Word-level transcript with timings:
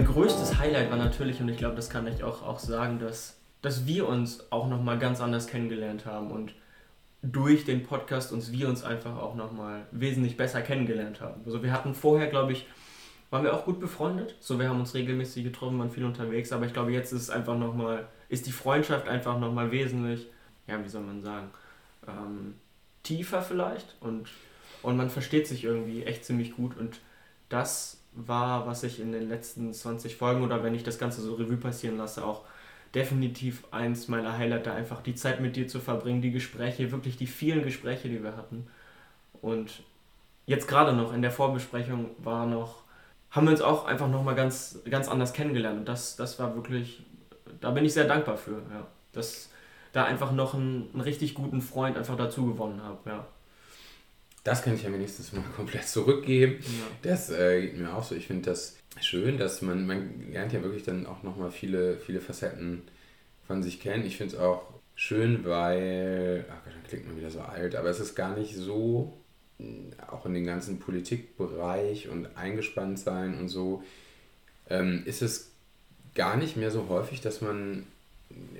mein 0.00 0.08
größtes 0.08 0.58
Highlight 0.58 0.90
war 0.90 0.96
natürlich, 0.96 1.42
und 1.42 1.50
ich 1.50 1.58
glaube, 1.58 1.76
das 1.76 1.90
kann 1.90 2.06
ich 2.06 2.24
auch, 2.24 2.42
auch 2.42 2.58
sagen, 2.58 2.98
dass, 2.98 3.38
dass 3.60 3.86
wir 3.86 4.08
uns 4.08 4.50
auch 4.50 4.66
nochmal 4.66 4.98
ganz 4.98 5.20
anders 5.20 5.46
kennengelernt 5.46 6.06
haben 6.06 6.30
und 6.30 6.54
durch 7.20 7.66
den 7.66 7.82
Podcast 7.82 8.32
uns 8.32 8.50
wir 8.50 8.70
uns 8.70 8.82
einfach 8.82 9.18
auch 9.18 9.34
nochmal 9.34 9.86
wesentlich 9.90 10.38
besser 10.38 10.62
kennengelernt 10.62 11.20
haben. 11.20 11.42
Also 11.44 11.62
wir 11.62 11.70
hatten 11.70 11.92
vorher, 11.92 12.28
glaube 12.28 12.52
ich, 12.52 12.66
waren 13.28 13.44
wir 13.44 13.52
auch 13.52 13.66
gut 13.66 13.78
befreundet. 13.78 14.36
So, 14.40 14.58
wir 14.58 14.70
haben 14.70 14.80
uns 14.80 14.94
regelmäßig 14.94 15.44
getroffen, 15.44 15.78
waren 15.78 15.90
viel 15.90 16.06
unterwegs, 16.06 16.50
aber 16.50 16.64
ich 16.64 16.72
glaube, 16.72 16.92
jetzt 16.92 17.12
ist 17.12 17.20
es 17.20 17.30
einfach 17.30 17.58
nochmal, 17.58 18.08
ist 18.30 18.46
die 18.46 18.52
Freundschaft 18.52 19.06
einfach 19.06 19.38
nochmal 19.38 19.70
wesentlich, 19.70 20.28
ja, 20.66 20.82
wie 20.82 20.88
soll 20.88 21.02
man 21.02 21.20
sagen, 21.20 21.50
ähm, 22.08 22.54
tiefer 23.02 23.42
vielleicht 23.42 23.96
und, 24.00 24.30
und 24.80 24.96
man 24.96 25.10
versteht 25.10 25.46
sich 25.46 25.64
irgendwie 25.64 26.04
echt 26.04 26.24
ziemlich 26.24 26.56
gut 26.56 26.74
und 26.78 27.00
das 27.50 27.99
war, 28.12 28.66
was 28.66 28.82
ich 28.82 29.00
in 29.00 29.12
den 29.12 29.28
letzten 29.28 29.72
20 29.72 30.16
Folgen 30.16 30.42
oder 30.42 30.62
wenn 30.62 30.74
ich 30.74 30.82
das 30.82 30.98
Ganze 30.98 31.20
so 31.20 31.34
Revue 31.34 31.56
passieren 31.56 31.96
lasse, 31.96 32.24
auch 32.24 32.44
definitiv 32.94 33.64
eins 33.70 34.08
meiner 34.08 34.36
Highlights, 34.36 34.68
einfach 34.68 35.02
die 35.02 35.14
Zeit 35.14 35.40
mit 35.40 35.56
dir 35.56 35.68
zu 35.68 35.80
verbringen, 35.80 36.22
die 36.22 36.32
Gespräche, 36.32 36.90
wirklich 36.90 37.16
die 37.16 37.26
vielen 37.26 37.62
Gespräche, 37.62 38.08
die 38.08 38.22
wir 38.22 38.36
hatten. 38.36 38.66
Und 39.40 39.82
jetzt 40.46 40.66
gerade 40.66 40.92
noch 40.92 41.12
in 41.12 41.22
der 41.22 41.30
Vorbesprechung 41.30 42.10
war 42.18 42.46
noch, 42.46 42.82
haben 43.30 43.46
wir 43.46 43.52
uns 43.52 43.60
auch 43.60 43.84
einfach 43.84 44.08
nochmal 44.08 44.34
ganz, 44.34 44.80
ganz 44.90 45.08
anders 45.08 45.32
kennengelernt. 45.32 45.78
Und 45.78 45.88
das, 45.88 46.16
das 46.16 46.38
war 46.40 46.56
wirklich, 46.56 47.04
da 47.60 47.70
bin 47.70 47.84
ich 47.84 47.92
sehr 47.92 48.06
dankbar 48.06 48.36
für, 48.36 48.62
ja. 48.72 48.86
Dass 49.12 49.50
da 49.92 50.04
einfach 50.04 50.32
noch 50.32 50.54
einen, 50.54 50.90
einen 50.92 51.00
richtig 51.00 51.34
guten 51.34 51.60
Freund 51.60 51.96
einfach 51.96 52.16
dazu 52.16 52.46
gewonnen 52.46 52.82
habe, 52.82 53.08
ja. 53.08 53.26
Das 54.44 54.62
kann 54.62 54.74
ich 54.74 54.82
ja 54.82 54.92
wenigstens 54.92 55.32
mal 55.32 55.44
komplett 55.56 55.86
zurückgeben. 55.86 56.58
Ja. 56.62 57.10
Das 57.10 57.30
äh, 57.30 57.62
geht 57.62 57.78
mir 57.78 57.94
auch 57.94 58.04
so. 58.04 58.14
Ich 58.14 58.26
finde 58.26 58.50
das 58.50 58.76
schön, 59.00 59.38
dass 59.38 59.62
man, 59.62 59.86
man 59.86 60.30
lernt 60.30 60.52
ja 60.52 60.62
wirklich 60.62 60.82
dann 60.82 61.06
auch 61.06 61.22
nochmal 61.22 61.50
viele, 61.50 61.96
viele 61.98 62.20
Facetten 62.20 62.82
von 63.46 63.62
sich 63.62 63.80
kennen. 63.80 64.04
Ich 64.06 64.16
finde 64.16 64.34
es 64.34 64.40
auch 64.40 64.62
schön, 64.94 65.44
weil, 65.44 66.44
ach 66.50 66.64
Gott, 66.64 66.74
dann 66.74 66.82
klingt 66.84 67.06
man 67.06 67.16
wieder 67.16 67.30
so 67.30 67.40
alt, 67.40 67.74
aber 67.74 67.88
es 67.88 68.00
ist 68.00 68.14
gar 68.14 68.36
nicht 68.36 68.54
so, 68.54 69.12
auch 70.08 70.26
in 70.26 70.34
den 70.34 70.44
ganzen 70.44 70.78
Politikbereich 70.78 72.08
und 72.08 72.36
eingespannt 72.36 72.98
sein 72.98 73.38
und 73.38 73.48
so, 73.48 73.82
ähm, 74.68 75.02
ist 75.04 75.22
es 75.22 75.50
gar 76.14 76.36
nicht 76.36 76.56
mehr 76.56 76.70
so 76.70 76.88
häufig, 76.88 77.20
dass 77.20 77.40
man 77.40 77.86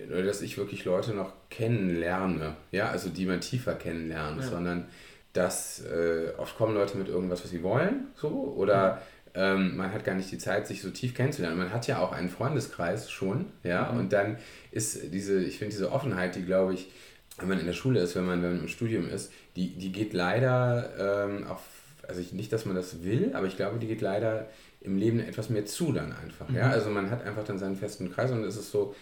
oder 0.08 0.22
dass 0.22 0.42
ich 0.42 0.58
wirklich 0.58 0.84
Leute 0.84 1.14
noch 1.14 1.32
kennenlerne, 1.48 2.56
ja, 2.72 2.88
also 2.88 3.08
die 3.08 3.26
man 3.26 3.40
tiefer 3.40 3.74
kennenlernt, 3.74 4.40
ja. 4.40 4.48
sondern 4.48 4.86
dass 5.32 5.84
äh, 5.84 6.32
oft 6.38 6.56
kommen 6.56 6.74
Leute 6.74 6.96
mit 6.96 7.08
irgendwas, 7.08 7.42
was 7.42 7.50
sie 7.50 7.62
wollen, 7.62 8.08
so, 8.16 8.28
oder 8.56 8.94
mhm 8.94 9.20
ähm, 9.34 9.76
man 9.76 9.92
hat 9.92 10.04
gar 10.04 10.14
nicht 10.14 10.30
die 10.32 10.38
Zeit, 10.38 10.66
sich 10.66 10.82
so 10.82 10.90
tief 10.90 11.14
kennenzulernen. 11.14 11.58
Man 11.58 11.72
hat 11.72 11.86
ja 11.86 12.00
auch 12.00 12.12
einen 12.12 12.28
Freundeskreis 12.28 13.10
schon, 13.10 13.46
ja, 13.62 13.90
mhm. 13.92 14.00
und 14.00 14.12
dann 14.12 14.38
ist 14.72 15.12
diese, 15.12 15.42
ich 15.42 15.58
finde 15.58 15.72
diese 15.72 15.92
Offenheit, 15.92 16.34
die 16.34 16.44
glaube 16.44 16.74
ich, 16.74 16.90
wenn 17.38 17.48
man 17.48 17.60
in 17.60 17.66
der 17.66 17.72
Schule 17.72 18.00
ist, 18.00 18.16
wenn 18.16 18.26
man, 18.26 18.42
wenn 18.42 18.52
man 18.52 18.60
im 18.60 18.68
Studium 18.68 19.08
ist, 19.08 19.32
die, 19.56 19.76
die 19.76 19.92
geht 19.92 20.12
leider 20.12 21.26
ähm, 21.28 21.46
auf, 21.46 21.62
also 22.06 22.20
ich, 22.20 22.32
nicht, 22.32 22.52
dass 22.52 22.66
man 22.66 22.74
das 22.74 23.04
will, 23.04 23.30
aber 23.34 23.46
ich 23.46 23.56
glaube, 23.56 23.78
die 23.78 23.86
geht 23.86 24.00
leider 24.00 24.48
im 24.80 24.96
Leben 24.96 25.20
etwas 25.20 25.48
mehr 25.48 25.64
zu 25.64 25.92
dann 25.92 26.12
einfach, 26.12 26.48
mhm. 26.48 26.56
ja, 26.56 26.70
also 26.70 26.90
man 26.90 27.10
hat 27.10 27.22
einfach 27.24 27.44
dann 27.44 27.58
seinen 27.58 27.76
festen 27.76 28.12
Kreis 28.12 28.32
und 28.32 28.42
es 28.44 28.56
ist 28.56 28.72
so, 28.72 28.94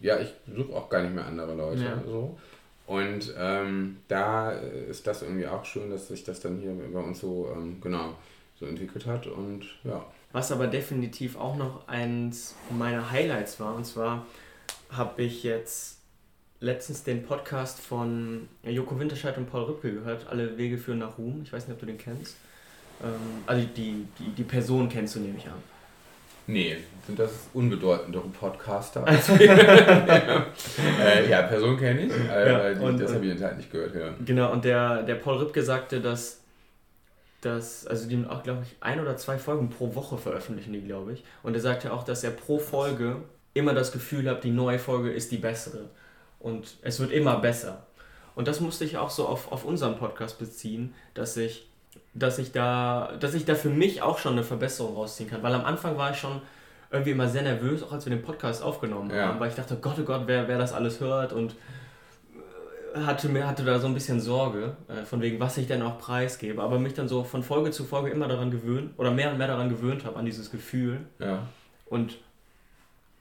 ja, 0.00 0.18
ich 0.18 0.32
suche 0.46 0.72
auch 0.72 0.88
gar 0.88 1.02
nicht 1.02 1.14
mehr 1.14 1.26
andere 1.26 1.54
Leute, 1.54 1.82
ja. 1.82 2.02
so. 2.06 2.38
Und 2.88 3.34
ähm, 3.36 3.98
da 4.08 4.50
ist 4.50 5.06
das 5.06 5.20
irgendwie 5.20 5.46
auch 5.46 5.62
schön, 5.62 5.90
dass 5.90 6.08
sich 6.08 6.24
das 6.24 6.40
dann 6.40 6.58
hier 6.58 6.72
bei 6.90 7.00
uns 7.00 7.20
so, 7.20 7.52
ähm, 7.54 7.82
genau, 7.82 8.14
so 8.58 8.64
entwickelt 8.64 9.04
hat 9.04 9.26
und 9.26 9.66
ja. 9.84 10.04
Was 10.32 10.50
aber 10.52 10.66
definitiv 10.68 11.36
auch 11.36 11.56
noch 11.56 11.86
eins 11.86 12.54
meiner 12.70 13.10
Highlights 13.10 13.60
war, 13.60 13.74
und 13.74 13.84
zwar 13.84 14.24
habe 14.90 15.22
ich 15.22 15.42
jetzt 15.42 15.98
letztens 16.60 17.04
den 17.04 17.24
Podcast 17.24 17.78
von 17.78 18.48
Joko 18.62 18.98
Winterscheid 18.98 19.36
und 19.36 19.50
Paul 19.50 19.64
Rüppel 19.64 19.92
gehört, 19.92 20.26
Alle 20.26 20.56
Wege 20.56 20.78
führen 20.78 21.00
nach 21.00 21.18
Ruhm. 21.18 21.42
Ich 21.44 21.52
weiß 21.52 21.68
nicht, 21.68 21.74
ob 21.74 21.80
du 21.80 21.86
den 21.86 21.98
kennst. 21.98 22.36
Ähm, 23.04 23.42
also 23.46 23.66
die, 23.76 24.06
die, 24.18 24.30
die 24.30 24.44
Person 24.44 24.88
kennst 24.88 25.14
du, 25.14 25.20
nehme 25.20 25.36
ich 25.36 25.46
an. 25.46 25.62
Nee, 26.48 26.78
sind 27.06 27.18
das 27.18 27.30
unbedeutendere 27.54 28.26
Podcaster? 28.28 29.06
äh, 29.38 31.30
ja, 31.30 31.42
Person 31.42 31.78
kenne 31.78 32.06
ich, 32.06 32.12
äh, 32.12 32.50
ja, 32.50 32.74
die, 32.74 32.98
das 32.98 33.14
habe 33.14 33.26
ich 33.26 33.42
halt 33.42 33.58
nicht 33.58 33.70
gehört. 33.70 33.94
Ja. 33.94 34.14
Genau, 34.24 34.50
und 34.52 34.64
der, 34.64 35.02
der 35.04 35.14
Paul 35.16 35.36
Rüppke 35.36 35.62
sagte, 35.62 36.00
dass 36.00 36.40
dass, 37.40 37.86
also 37.86 38.08
die 38.08 38.26
auch, 38.28 38.42
glaube 38.42 38.62
ich, 38.64 38.76
ein 38.80 38.98
oder 39.00 39.16
zwei 39.16 39.38
Folgen 39.38 39.70
pro 39.70 39.94
Woche 39.94 40.18
veröffentlichen 40.18 40.72
die, 40.72 40.80
glaube 40.80 41.12
ich. 41.12 41.22
Und 41.42 41.54
er 41.54 41.60
sagt 41.60 41.84
ja 41.84 41.92
auch, 41.92 42.02
dass 42.02 42.24
er 42.24 42.30
pro 42.30 42.58
Folge 42.58 43.22
immer 43.54 43.74
das 43.74 43.92
Gefühl 43.92 44.28
hat, 44.28 44.42
die 44.44 44.50
neue 44.50 44.78
Folge 44.78 45.12
ist 45.12 45.30
die 45.30 45.36
bessere. 45.36 45.88
Und 46.40 46.76
es 46.82 46.98
wird 46.98 47.12
immer 47.12 47.38
besser. 47.38 47.86
Und 48.34 48.48
das 48.48 48.60
musste 48.60 48.84
ich 48.84 48.96
auch 48.96 49.10
so 49.10 49.26
auf, 49.26 49.52
auf 49.52 49.64
unseren 49.64 49.96
Podcast 49.96 50.38
beziehen, 50.38 50.94
dass 51.14 51.36
ich, 51.36 51.67
dass 52.18 52.38
ich 52.38 52.52
da, 52.52 53.12
dass 53.20 53.34
ich 53.34 53.44
da 53.44 53.54
für 53.54 53.70
mich 53.70 54.02
auch 54.02 54.18
schon 54.18 54.32
eine 54.32 54.44
Verbesserung 54.44 54.94
rausziehen 54.94 55.28
kann. 55.28 55.42
Weil 55.42 55.54
am 55.54 55.64
Anfang 55.64 55.96
war 55.96 56.10
ich 56.10 56.18
schon 56.18 56.40
irgendwie 56.90 57.10
immer 57.10 57.28
sehr 57.28 57.42
nervös, 57.42 57.82
auch 57.82 57.92
als 57.92 58.06
wir 58.06 58.14
den 58.14 58.22
Podcast 58.22 58.62
aufgenommen 58.62 59.10
ja. 59.10 59.28
haben, 59.28 59.40
weil 59.40 59.50
ich 59.50 59.54
dachte, 59.54 59.76
Gott, 59.76 59.96
oh 60.00 60.04
Gott, 60.04 60.22
wer, 60.26 60.48
wer 60.48 60.58
das 60.58 60.72
alles 60.72 61.00
hört 61.00 61.32
und 61.32 61.54
hatte, 62.94 63.28
mir, 63.28 63.46
hatte 63.46 63.64
da 63.64 63.78
so 63.78 63.86
ein 63.86 63.94
bisschen 63.94 64.20
Sorge, 64.20 64.76
äh, 64.88 65.04
von 65.04 65.20
wegen, 65.20 65.38
was 65.38 65.58
ich 65.58 65.66
denn 65.66 65.82
auch 65.82 65.98
preisgebe, 65.98 66.62
aber 66.62 66.78
mich 66.78 66.94
dann 66.94 67.08
so 67.08 67.22
von 67.24 67.42
Folge 67.42 67.70
zu 67.70 67.84
Folge 67.84 68.10
immer 68.10 68.28
daran 68.28 68.50
gewöhnt 68.50 68.92
oder 68.96 69.10
mehr 69.10 69.30
und 69.30 69.38
mehr 69.38 69.46
daran 69.46 69.68
gewöhnt 69.68 70.04
habe, 70.04 70.16
an 70.16 70.24
dieses 70.24 70.50
Gefühl. 70.50 71.00
Ja. 71.18 71.42
Und 71.86 72.18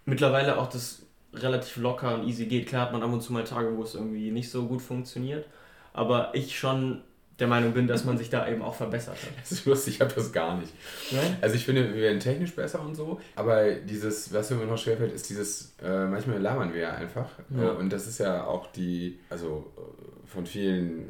mittlerweile 0.06 0.58
auch 0.58 0.68
das 0.68 1.04
relativ 1.34 1.78
locker 1.78 2.16
und 2.16 2.28
easy 2.28 2.46
geht. 2.46 2.68
Klar 2.68 2.84
hat 2.84 2.94
man 2.94 3.04
ab 3.04 3.12
und 3.12 3.22
zu 3.22 3.34
mal 3.34 3.44
Tage, 3.44 3.76
wo 3.76 3.84
es 3.84 3.96
irgendwie 3.96 4.32
nicht 4.32 4.50
so 4.50 4.66
gut 4.66 4.82
funktioniert, 4.82 5.46
aber 5.94 6.34
ich 6.34 6.58
schon 6.58 7.02
der 7.40 7.48
Meinung 7.48 7.74
bin, 7.74 7.88
dass 7.88 8.04
man 8.04 8.18
sich 8.18 8.30
da 8.30 8.48
eben 8.48 8.62
auch 8.62 8.76
verbessert 8.76 9.16
hat. 9.16 9.30
Das 9.40 9.52
ist 9.52 9.66
lustig, 9.66 9.96
ich 9.96 10.02
habe 10.02 10.14
das 10.14 10.32
gar 10.32 10.58
nicht. 10.58 10.74
Nein? 11.12 11.38
Also 11.42 11.56
ich 11.56 11.66
finde, 11.66 11.94
wir 11.94 12.02
werden 12.02 12.20
technisch 12.20 12.56
besser 12.56 12.82
und 12.82 12.96
so, 12.96 13.20
aber 13.36 13.74
dieses, 13.76 14.34
was 14.34 14.50
mir 14.50 14.66
noch 14.66 14.78
schwerfällt, 14.78 15.14
ist 15.14 15.30
dieses, 15.30 15.76
äh, 15.84 16.06
manchmal 16.06 16.40
labern 16.40 16.74
wir 16.74 16.82
ja 16.82 16.94
einfach. 16.94 17.30
Ja. 17.56 17.74
Äh, 17.74 17.76
und 17.76 17.92
das 17.92 18.08
ist 18.08 18.20
ja 18.20 18.46
auch 18.46 18.72
die, 18.72 19.20
also 19.30 19.72
äh, 19.78 20.28
von 20.28 20.46
vielen 20.46 21.08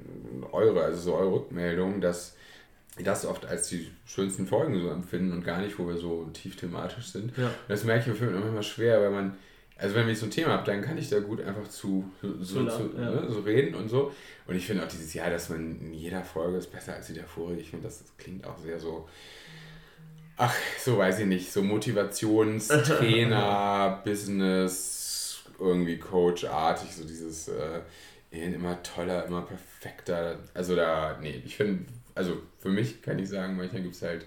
eure, 0.52 0.84
also 0.84 1.00
so 1.00 1.16
eure 1.16 1.34
Rückmeldungen, 1.34 2.02
dass 2.02 2.36
das 3.04 3.26
oft 3.26 3.46
als 3.46 3.70
die 3.70 3.90
schönsten 4.06 4.48
Folgen 4.48 4.80
so 4.82 4.90
empfinden 4.90 5.32
und 5.32 5.44
gar 5.46 5.62
nicht, 5.62 5.78
wo 5.80 5.88
wir 5.88 5.98
so 5.98 6.26
tief 6.34 6.56
thematisch 6.56 7.08
sind. 7.08 7.36
Ja. 7.38 7.52
das 7.68 7.84
merke 7.84 8.12
ich 8.12 8.20
mir 8.20 8.28
immer 8.28 8.64
schwer, 8.64 9.02
weil 9.02 9.12
man 9.12 9.38
also 9.78 9.96
wenn 9.96 10.10
ich 10.10 10.20
so 10.20 10.26
ein 10.26 10.32
Thema 10.32 10.54
habe, 10.54 10.66
dann 10.66 10.82
kann 10.82 10.98
ich 10.98 11.10
da 11.10 11.20
gut 11.20 11.40
einfach 11.42 11.68
zu, 11.68 12.10
so, 12.22 12.42
so, 12.42 12.66
zu, 12.66 12.94
ja. 12.98 13.12
ne, 13.12 13.28
so 13.30 13.42
reden 13.42 13.76
und 13.76 13.90
so. 13.90 14.12
Und 14.48 14.56
ich 14.56 14.66
finde 14.66 14.84
auch 14.84 14.88
dieses 14.88 15.14
Jahr, 15.14 15.30
dass 15.30 15.50
man 15.50 15.80
in 15.80 15.94
jeder 15.94 16.24
Folge 16.24 16.58
ist 16.58 16.72
besser 16.72 16.96
als 16.96 17.06
die 17.08 17.14
davor. 17.14 17.52
Ich 17.52 17.70
finde, 17.70 17.86
das, 17.86 18.00
das 18.00 18.18
klingt 18.18 18.48
auch 18.48 18.58
sehr 18.58 18.80
so, 18.80 19.08
ach, 20.38 20.56
so 20.80 20.98
weiß 20.98 21.20
ich 21.20 21.28
nicht, 21.28 21.52
so 21.52 21.62
Motivationstrainer, 21.62 24.02
Business, 24.06 25.44
irgendwie 25.60 25.98
Coach-artig, 25.98 26.96
so 26.96 27.04
dieses 27.04 27.50
äh, 27.50 27.82
immer 28.32 28.82
toller, 28.84 29.26
immer 29.26 29.42
perfekter. 29.44 30.40
Also 30.54 30.76
da, 30.76 31.18
nee, 31.22 31.42
ich 31.46 31.56
finde, 31.56 31.86
also 32.16 32.42
für 32.60 32.70
mich 32.70 33.02
kann 33.02 33.18
ich 33.20 33.30
sagen, 33.30 33.56
manchmal 33.58 33.84
gibt 33.84 33.96
es 33.96 34.02
halt 34.02 34.26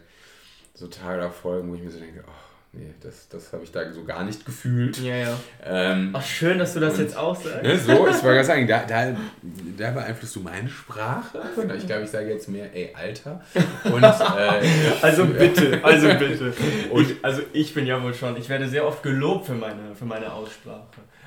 so 0.74 0.86
Tage 0.86 1.30
Folgen, 1.30 1.70
wo 1.70 1.74
ich 1.74 1.82
mir 1.82 1.90
so 1.90 1.98
denke, 1.98 2.24
oh, 2.26 2.30
nee, 2.72 2.94
das, 3.00 3.28
das 3.28 3.52
habe 3.52 3.64
ich 3.64 3.72
da 3.72 3.92
so 3.92 4.04
gar 4.04 4.24
nicht 4.24 4.44
gefühlt. 4.44 4.98
Ja, 4.98 5.16
ja. 5.16 5.40
Ähm, 5.64 6.10
Ach, 6.12 6.24
schön, 6.24 6.58
dass 6.58 6.74
du 6.74 6.80
das 6.80 6.94
und, 6.94 7.00
jetzt 7.00 7.16
auch 7.16 7.34
sagst. 7.34 7.62
Ne, 7.62 7.78
so, 7.78 7.92
ich 7.92 7.96
wollte 7.98 8.22
gerade 8.22 8.44
sagen, 8.44 8.66
da, 8.66 8.84
da, 8.84 9.16
da 9.76 9.90
beeinflusst 9.90 10.36
du 10.36 10.40
meine 10.40 10.68
Sprache. 10.68 11.40
Ich 11.76 11.86
glaube, 11.86 12.04
ich 12.04 12.10
sage 12.10 12.28
jetzt 12.28 12.48
mehr, 12.48 12.74
ey, 12.74 12.94
Alter. 12.94 13.42
Und, 13.84 14.02
äh, 14.02 14.06
also 15.02 15.26
bitte, 15.26 15.80
also 15.82 16.08
bitte. 16.18 16.52
Und 16.90 17.10
ich, 17.10 17.24
also 17.24 17.42
ich 17.52 17.74
bin 17.74 17.86
ja 17.86 18.02
wohl 18.02 18.14
schon, 18.14 18.36
ich 18.36 18.48
werde 18.48 18.68
sehr 18.68 18.86
oft 18.86 19.02
gelobt 19.02 19.46
für 19.46 19.54
meine, 19.54 19.94
für 19.94 20.04
meine 20.04 20.32
Aussprache. 20.32 20.86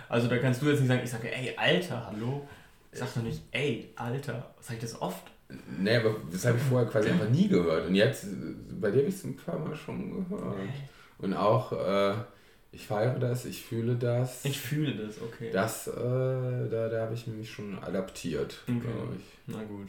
Also 0.10 0.28
da 0.28 0.38
kannst 0.38 0.62
du 0.62 0.70
jetzt 0.70 0.80
nicht 0.80 0.90
sagen, 0.90 1.02
ich 1.04 1.10
sage, 1.10 1.34
ey, 1.34 1.56
Alter, 1.58 2.06
hallo. 2.12 2.48
Ich 2.92 3.00
sage 3.00 3.12
doch 3.16 3.24
nicht, 3.24 3.42
ey, 3.52 3.92
Alter. 3.96 4.54
Sag 4.62 4.76
ich 4.76 4.82
das 4.82 5.02
oft? 5.02 5.24
Nee, 5.80 5.98
aber 5.98 6.16
das 6.32 6.46
habe 6.46 6.58
ich 6.58 6.64
vorher 6.64 6.90
quasi 6.90 7.10
einfach 7.10 7.30
nie 7.30 7.48
gehört. 7.48 7.88
Und 7.88 7.96
jetzt, 7.96 8.28
bei 8.80 8.92
dir 8.92 9.00
habe 9.00 9.10
ich 9.10 9.16
es 9.16 9.24
ein 9.24 9.36
paar 9.36 9.60
Mal 9.60 9.76
schon 9.76 10.28
gehört. 10.30 10.56
Und 11.24 11.34
auch, 11.34 11.72
äh, 11.72 12.14
ich 12.74 12.86
feiere 12.86 13.18
das, 13.18 13.46
ich 13.46 13.64
fühle 13.64 13.96
das. 13.96 14.44
Ich 14.44 14.60
fühle 14.60 14.94
das, 14.94 15.22
okay. 15.22 15.52
Das, 15.54 15.88
äh, 15.88 15.92
da, 15.94 16.90
da 16.90 17.02
habe 17.02 17.14
ich 17.14 17.26
mich 17.28 17.50
schon 17.50 17.80
adaptiert, 17.82 18.62
okay. 18.68 18.80
glaube 18.80 19.16
ich. 19.18 19.24
Na 19.48 19.64
gut. 19.64 19.88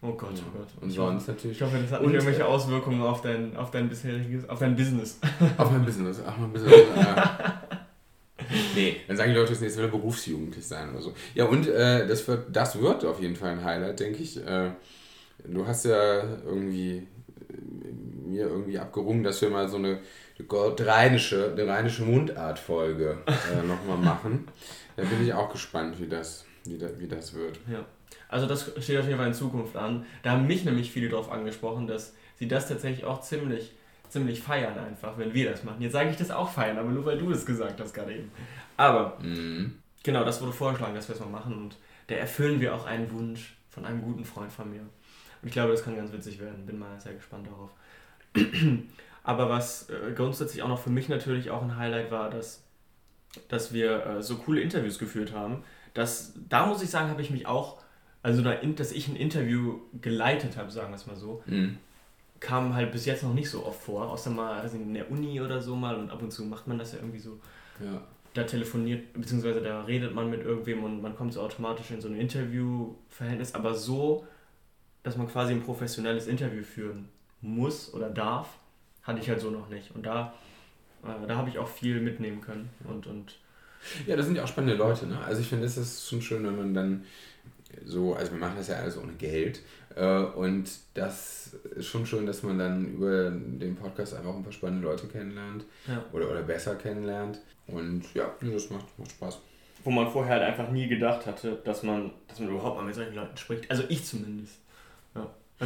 Oh 0.00 0.12
Gott, 0.14 0.36
ja. 0.36 0.42
oh 0.48 0.58
Gott. 0.58 0.68
Und 0.80 0.90
ich 0.90 0.96
sonst 0.96 1.22
hoffe, 1.22 1.30
natürlich. 1.30 1.56
Ich 1.58 1.62
hoffe, 1.62 1.78
das 1.78 1.92
hat 1.92 2.02
nicht 2.02 2.14
irgendwelche 2.14 2.44
Auswirkungen 2.44 3.00
auf 3.00 3.22
dein, 3.22 3.56
auf 3.56 3.70
dein 3.70 3.88
bisheriges, 3.88 4.48
auf 4.48 4.58
dein 4.58 4.74
Business. 4.74 5.20
Auf 5.56 5.70
mein 5.70 5.84
Business, 5.84 6.20
auf 6.20 6.36
mein 6.36 6.52
Business. 6.52 6.74
ja. 6.96 7.62
Nee, 8.74 8.96
dann 9.06 9.16
sagen 9.16 9.30
die 9.30 9.38
Leute, 9.38 9.52
jetzt 9.52 9.76
will 9.76 9.86
berufsjugendlich 9.86 10.66
sein 10.66 10.90
oder 10.90 11.00
so. 11.00 11.14
Ja, 11.34 11.44
und 11.44 11.68
äh, 11.68 12.08
das, 12.08 12.26
wird, 12.26 12.46
das 12.54 12.80
wird 12.80 13.04
auf 13.04 13.20
jeden 13.20 13.36
Fall 13.36 13.50
ein 13.50 13.64
Highlight, 13.64 14.00
denke 14.00 14.20
ich. 14.20 14.44
Äh, 14.44 14.72
du 15.46 15.64
hast 15.64 15.84
ja 15.84 16.24
irgendwie 16.44 17.06
mir 18.32 18.46
irgendwie 18.46 18.78
abgerungen, 18.78 19.22
dass 19.22 19.40
wir 19.42 19.50
mal 19.50 19.68
so 19.68 19.76
eine 19.76 20.00
rheinische, 20.50 21.54
die 21.56 21.62
rheinische 21.62 22.02
Mundart-Folge 22.02 23.18
äh, 23.26 23.66
nochmal 23.66 23.98
machen. 23.98 24.48
Da 24.96 25.02
bin 25.04 25.24
ich 25.24 25.32
auch 25.32 25.50
gespannt, 25.50 26.00
wie 26.00 26.08
das, 26.08 26.44
wie, 26.64 26.78
da, 26.78 26.86
wie 26.98 27.08
das 27.08 27.34
wird. 27.34 27.58
Ja. 27.70 27.84
Also 28.28 28.46
das 28.46 28.72
steht 28.82 28.98
auf 28.98 29.06
jeden 29.06 29.18
Fall 29.18 29.28
in 29.28 29.34
Zukunft 29.34 29.76
an. 29.76 30.06
Da 30.22 30.32
haben 30.32 30.46
mich 30.46 30.64
nämlich 30.64 30.90
viele 30.90 31.08
darauf 31.08 31.30
angesprochen, 31.30 31.86
dass 31.86 32.14
sie 32.36 32.48
das 32.48 32.68
tatsächlich 32.68 33.04
auch 33.04 33.20
ziemlich, 33.20 33.72
ziemlich 34.08 34.40
feiern 34.40 34.78
einfach, 34.78 35.18
wenn 35.18 35.34
wir 35.34 35.50
das 35.50 35.64
machen. 35.64 35.82
Jetzt 35.82 35.92
sage 35.92 36.10
ich 36.10 36.16
das 36.16 36.30
auch 36.30 36.50
feiern, 36.50 36.78
aber 36.78 36.90
nur 36.90 37.04
weil 37.04 37.18
du 37.18 37.30
es 37.30 37.46
gesagt 37.46 37.80
hast 37.80 37.94
gerade 37.94 38.14
eben. 38.14 38.30
Aber 38.76 39.18
mhm. 39.20 39.78
genau, 40.02 40.24
das 40.24 40.40
wurde 40.40 40.52
vorgeschlagen, 40.52 40.94
dass 40.94 41.08
wir 41.08 41.14
es 41.14 41.20
mal 41.20 41.28
machen 41.28 41.54
und 41.54 41.76
da 42.08 42.14
erfüllen 42.14 42.60
wir 42.60 42.74
auch 42.74 42.86
einen 42.86 43.10
Wunsch 43.12 43.56
von 43.70 43.84
einem 43.84 44.02
guten 44.02 44.24
Freund 44.24 44.52
von 44.52 44.70
mir. 44.70 44.80
Und 44.80 45.48
ich 45.48 45.52
glaube, 45.52 45.72
das 45.72 45.82
kann 45.82 45.96
ganz 45.96 46.12
witzig 46.12 46.40
werden. 46.40 46.66
Bin 46.66 46.78
mal 46.78 47.00
sehr 47.00 47.14
gespannt 47.14 47.46
darauf. 47.46 47.70
Aber 49.24 49.48
was 49.48 49.88
äh, 49.88 50.12
grundsätzlich 50.14 50.62
auch 50.62 50.68
noch 50.68 50.80
für 50.80 50.90
mich 50.90 51.08
natürlich 51.08 51.50
auch 51.50 51.62
ein 51.62 51.76
Highlight 51.76 52.10
war, 52.10 52.30
dass, 52.30 52.64
dass 53.48 53.72
wir 53.72 54.06
äh, 54.06 54.22
so 54.22 54.36
coole 54.36 54.60
Interviews 54.60 54.98
geführt 54.98 55.32
haben. 55.32 55.62
Dass, 55.94 56.32
da 56.48 56.66
muss 56.66 56.82
ich 56.82 56.90
sagen, 56.90 57.10
habe 57.10 57.22
ich 57.22 57.30
mich 57.30 57.46
auch, 57.46 57.78
also 58.22 58.42
da, 58.42 58.54
dass 58.54 58.92
ich 58.92 59.08
ein 59.08 59.16
Interview 59.16 59.80
geleitet 60.00 60.56
habe, 60.56 60.70
sagen 60.70 60.90
wir 60.90 60.96
es 60.96 61.06
mal 61.06 61.16
so, 61.16 61.42
mhm. 61.46 61.78
kam 62.40 62.74
halt 62.74 62.90
bis 62.92 63.04
jetzt 63.06 63.22
noch 63.22 63.34
nicht 63.34 63.50
so 63.50 63.64
oft 63.64 63.82
vor. 63.82 64.10
Außer 64.10 64.30
mal 64.30 64.60
also 64.60 64.76
in 64.76 64.94
der 64.94 65.10
Uni 65.10 65.40
oder 65.40 65.60
so 65.60 65.76
mal 65.76 65.96
und 65.96 66.10
ab 66.10 66.22
und 66.22 66.32
zu 66.32 66.44
macht 66.44 66.66
man 66.66 66.78
das 66.78 66.92
ja 66.92 66.98
irgendwie 66.98 67.20
so. 67.20 67.38
Ja. 67.80 68.02
Da 68.34 68.44
telefoniert, 68.44 69.12
beziehungsweise 69.12 69.60
da 69.60 69.82
redet 69.82 70.14
man 70.14 70.30
mit 70.30 70.42
irgendwem 70.42 70.84
und 70.84 71.02
man 71.02 71.14
kommt 71.14 71.34
so 71.34 71.42
automatisch 71.42 71.90
in 71.90 72.00
so 72.00 72.08
ein 72.08 72.16
Interviewverhältnis. 72.16 73.54
Aber 73.54 73.74
so, 73.74 74.26
dass 75.02 75.18
man 75.18 75.28
quasi 75.28 75.52
ein 75.52 75.62
professionelles 75.62 76.26
Interview 76.26 76.62
führen 76.62 77.10
muss 77.42 77.92
oder 77.92 78.08
darf, 78.08 78.48
hatte 79.02 79.20
ich 79.20 79.28
halt 79.28 79.40
so 79.40 79.50
noch 79.50 79.68
nicht. 79.68 79.94
Und 79.94 80.06
da, 80.06 80.34
äh, 81.02 81.26
da 81.26 81.36
habe 81.36 81.48
ich 81.48 81.58
auch 81.58 81.68
viel 81.68 82.00
mitnehmen 82.00 82.40
können. 82.40 82.70
Und, 82.84 83.06
und 83.06 83.36
ja, 84.06 84.16
das 84.16 84.26
sind 84.26 84.36
ja 84.36 84.44
auch 84.44 84.48
spannende 84.48 84.76
Leute. 84.76 85.06
Ne? 85.06 85.18
Also 85.24 85.40
ich 85.40 85.48
finde, 85.48 85.66
es 85.66 85.76
ist 85.76 86.08
schon 86.08 86.22
schön, 86.22 86.44
wenn 86.44 86.56
man 86.56 86.74
dann 86.74 87.04
so, 87.84 88.14
also 88.14 88.32
wir 88.32 88.38
machen 88.38 88.54
das 88.56 88.68
ja 88.68 88.76
alles 88.76 88.96
ohne 88.96 89.12
Geld. 89.14 89.60
Äh, 89.96 90.22
und 90.22 90.70
das 90.94 91.54
ist 91.76 91.86
schon 91.86 92.06
schön, 92.06 92.26
dass 92.26 92.42
man 92.42 92.58
dann 92.58 92.94
über 92.94 93.30
den 93.30 93.76
Podcast 93.76 94.14
einfach 94.14 94.34
ein 94.34 94.42
paar 94.42 94.52
spannende 94.52 94.86
Leute 94.86 95.06
kennenlernt. 95.08 95.64
Ja. 95.86 96.04
Oder, 96.12 96.30
oder 96.30 96.42
besser 96.42 96.76
kennenlernt. 96.76 97.40
Und 97.66 98.02
ja, 98.14 98.30
das 98.40 98.70
macht, 98.70 98.98
macht 98.98 99.10
Spaß. 99.12 99.40
Wo 99.84 99.90
man 99.90 100.08
vorher 100.08 100.34
halt 100.34 100.44
einfach 100.44 100.70
nie 100.70 100.86
gedacht 100.86 101.26
hatte, 101.26 101.60
dass 101.64 101.82
man, 101.82 102.12
dass 102.28 102.38
man 102.38 102.50
überhaupt 102.50 102.76
mal 102.76 102.84
mit 102.84 102.94
solchen 102.94 103.14
Leuten 103.14 103.36
spricht. 103.36 103.68
Also 103.70 103.82
ich 103.88 104.04
zumindest. 104.04 104.61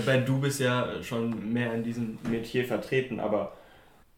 Weil 0.04 0.25
du 0.25 0.40
bist 0.40 0.60
ja 0.60 1.02
schon 1.02 1.52
mehr 1.52 1.72
in 1.75 1.82
diesem 1.82 2.19
Metier 2.28 2.64
vertreten, 2.64 3.20
aber 3.20 3.56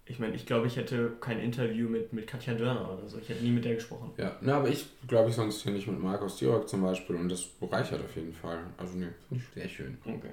ich 0.07 0.19
meine, 0.19 0.35
ich 0.35 0.47
glaube, 0.47 0.67
ich 0.67 0.77
hätte 0.77 1.13
kein 1.21 1.39
Interview 1.39 1.89
mit, 1.89 2.13
mit 2.13 2.27
Katja 2.27 2.55
Dörner 2.55 2.91
oder 2.91 3.07
so. 3.07 3.19
Ich 3.19 3.29
hätte 3.29 3.45
nie 3.45 3.51
mit 3.51 3.65
der 3.65 3.75
gesprochen. 3.75 4.11
Ja, 4.17 4.33
na, 4.41 4.57
aber 4.57 4.69
ich 4.69 4.87
glaube 5.07 5.29
ich 5.29 5.37
sonst 5.37 5.63
hier 5.63 5.73
nicht 5.73 5.87
mit 5.87 6.03
Markus 6.03 6.39
Dirk 6.39 6.69
zum 6.69 6.83
Beispiel 6.83 7.17
und 7.17 7.29
das 7.29 7.45
bereichert 7.45 8.01
auf 8.03 8.17
jeden 8.17 8.33
Fall. 8.33 8.59
Also 8.79 8.97
ne, 8.97 9.13
finde 9.29 9.45
ich 9.45 9.55
sehr 9.55 9.69
schön. 9.69 9.99
Okay. 10.05 10.31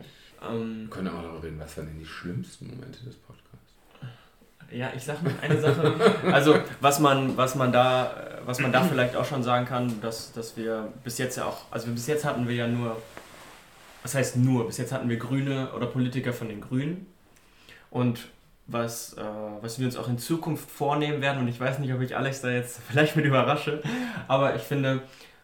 Ähm, 0.50 0.84
Wir 0.84 0.90
können 0.90 1.08
auch 1.10 1.22
darüber 1.22 1.44
reden, 1.44 1.60
was 1.60 1.78
waren 1.78 1.88
denn 1.88 2.00
die 2.00 2.06
schlimmsten 2.06 2.68
Momente 2.68 3.04
des 3.04 3.16
Podcasts? 3.16 3.46
Ja, 4.72 4.92
ich 4.96 5.04
sage 5.04 5.20
noch 5.26 5.42
eine 5.44 5.60
Sache. 5.60 5.94
Also 6.32 6.56
was 6.82 7.00
man, 7.00 7.38
was 7.38 7.56
man 7.56 7.72
da, 7.72 8.40
was 8.46 8.60
man 8.60 8.72
da 8.72 8.82
vielleicht 8.82 9.16
auch 9.16 9.26
schon 9.26 9.44
sagen 9.44 9.66
kann, 9.66 10.02
dass, 10.02 10.32
dass 10.34 10.58
wir 10.58 10.92
bis 11.04 11.18
jetzt 11.18 11.38
ja 11.38 11.46
auch, 11.46 11.66
also 11.70 11.92
bis 11.92 12.08
jetzt 12.08 12.26
hatten 12.26 12.48
wir 12.48 12.56
ja 12.56 12.68
nur 12.68 12.98
was 14.06 14.14
heißt 14.14 14.38
nur, 14.38 14.68
bis 14.68 14.78
jetzt 14.78 14.92
hatten 14.92 15.10
wir 15.10 15.18
Grüne 15.18 15.74
oder 15.76 15.88
Politiker 15.88 16.32
von 16.32 16.48
den 16.48 16.62
Grünen. 16.62 17.08
Und 17.90 18.28
was, 18.68 19.14
äh, 19.14 19.22
was 19.62 19.80
wir 19.80 19.88
uns 19.88 19.98
auch 19.98 20.08
in 20.08 20.20
Zukunft 20.20 20.70
vornehmen 20.70 21.24
werden, 21.24 21.42
und 21.42 21.48
ich 21.48 21.60
weiß 21.60 21.80
nicht, 21.80 21.92
ob 21.92 22.02
ich 22.02 22.16
Alex 22.16 22.42
da 22.42 22.52
jetzt 22.52 22.80
vielleicht 22.88 23.16
mit 23.16 23.26
überrasche, 23.26 23.82
aber 24.28 24.56
ich 24.56 24.62
finde. 24.62 25.02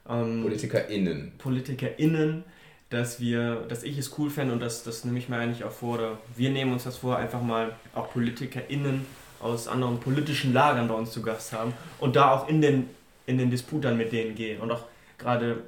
Ähm, 0.07 0.43
PolitikerInnen. 0.43 1.31
PolitikerInnen, 1.39 2.43
dass 2.91 3.19
wir, 3.19 3.65
dass 3.67 3.81
ich 3.81 3.97
es 3.97 4.15
cool 4.19 4.29
fände 4.29 4.53
und 4.53 4.59
das, 4.59 4.83
das 4.83 5.05
nehme 5.05 5.17
ich 5.17 5.27
mir 5.27 5.37
eigentlich 5.37 5.63
auch 5.63 5.71
vor, 5.71 5.95
oder 5.95 6.19
wir 6.35 6.51
nehmen 6.51 6.71
uns 6.71 6.83
das 6.83 6.97
vor, 6.97 7.17
einfach 7.17 7.41
mal 7.41 7.75
auch 7.95 8.13
PolitikerInnen 8.13 9.07
aus 9.39 9.67
anderen 9.67 9.99
politischen 9.99 10.53
Lagern 10.53 10.87
bei 10.87 10.93
uns 10.93 11.09
zu 11.09 11.23
Gast 11.23 11.51
haben 11.51 11.73
und 11.99 12.15
da 12.15 12.29
auch 12.29 12.47
in 12.47 12.61
den, 12.61 12.91
in 13.25 13.39
den 13.39 13.49
Disput 13.49 13.85
dann 13.85 13.97
mit 13.97 14.11
denen 14.11 14.35
gehen 14.35 14.61
und 14.61 14.69
auch 14.69 14.85
gerade. 15.17 15.63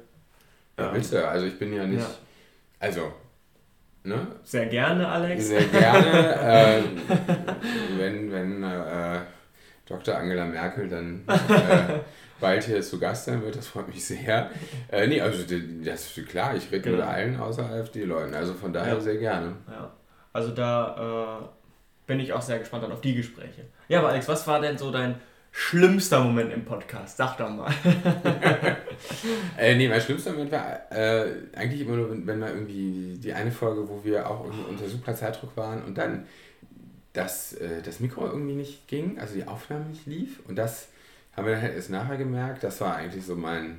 Ja, 0.78 0.90
ähm, 0.90 0.94
willst 0.94 1.12
du, 1.12 1.28
also 1.28 1.44
ich 1.46 1.58
bin 1.58 1.72
ja 1.72 1.84
nicht. 1.84 2.00
Ja 2.00 2.14
also, 2.84 3.12
ne? 4.02 4.26
Sehr 4.42 4.66
gerne, 4.66 5.08
Alex. 5.08 5.48
Sehr 5.48 5.64
gerne. 5.64 6.34
äh, 6.42 6.82
wenn 7.98 8.30
wenn 8.30 8.62
äh, 8.62 9.20
Dr. 9.86 10.16
Angela 10.16 10.44
Merkel 10.44 10.88
dann 10.88 11.24
äh, 11.26 12.00
bald 12.40 12.64
hier 12.64 12.82
zu 12.82 12.98
Gast 12.98 13.24
sein 13.24 13.42
wird, 13.42 13.56
das 13.56 13.68
freut 13.68 13.88
mich 13.88 14.04
sehr. 14.04 14.50
Äh, 14.90 15.06
nee, 15.06 15.20
also 15.20 15.42
das 15.82 16.16
ist 16.16 16.28
klar, 16.28 16.54
ich 16.54 16.70
rede 16.70 16.82
genau. 16.82 16.96
mit 16.98 17.06
allen 17.06 17.40
außer 17.40 17.64
AfD-Leuten, 17.64 18.34
also 18.34 18.54
von 18.54 18.72
daher 18.72 18.94
ja. 18.94 19.00
sehr 19.00 19.16
gerne. 19.16 19.56
Ja. 19.66 19.90
Also 20.32 20.50
da 20.50 21.40
äh, 21.40 21.46
bin 22.06 22.20
ich 22.20 22.32
auch 22.32 22.42
sehr 22.42 22.58
gespannt 22.58 22.84
auf 22.84 23.00
die 23.00 23.14
Gespräche. 23.14 23.66
Ja, 23.88 24.00
aber 24.00 24.08
Alex, 24.08 24.28
was 24.28 24.46
war 24.46 24.60
denn 24.60 24.76
so 24.76 24.90
dein 24.90 25.16
schlimmster 25.56 26.22
Moment 26.22 26.52
im 26.52 26.64
Podcast? 26.64 27.16
Sag 27.16 27.38
doch 27.38 27.48
mal. 27.48 27.72
äh, 29.56 29.76
nee, 29.76 29.88
mein 29.88 30.00
schlimmster 30.00 30.32
Moment 30.32 30.50
war 30.50 30.90
äh, 30.90 31.32
eigentlich 31.54 31.82
immer 31.82 31.96
nur, 31.96 32.10
wenn, 32.10 32.26
wenn 32.26 32.40
mal 32.40 32.50
irgendwie 32.50 33.16
die 33.18 33.32
eine 33.32 33.52
Folge, 33.52 33.88
wo 33.88 34.02
wir 34.02 34.28
auch 34.28 34.44
unter 34.68 34.88
super 34.88 35.14
Zeitdruck 35.14 35.56
waren 35.56 35.84
und 35.84 35.96
dann 35.96 36.26
das, 37.12 37.52
äh, 37.52 37.82
das 37.82 38.00
Mikro 38.00 38.26
irgendwie 38.26 38.56
nicht 38.56 38.88
ging, 38.88 39.20
also 39.20 39.34
die 39.34 39.46
Aufnahme 39.46 39.86
nicht 39.86 40.06
lief 40.06 40.40
und 40.48 40.56
das 40.56 40.88
haben 41.36 41.46
wir 41.46 41.54
dann 41.54 41.62
halt 41.62 41.74
erst 41.74 41.90
nachher 41.90 42.16
gemerkt, 42.16 42.64
das 42.64 42.80
war 42.80 42.96
eigentlich 42.96 43.24
so 43.24 43.36
mein, 43.36 43.78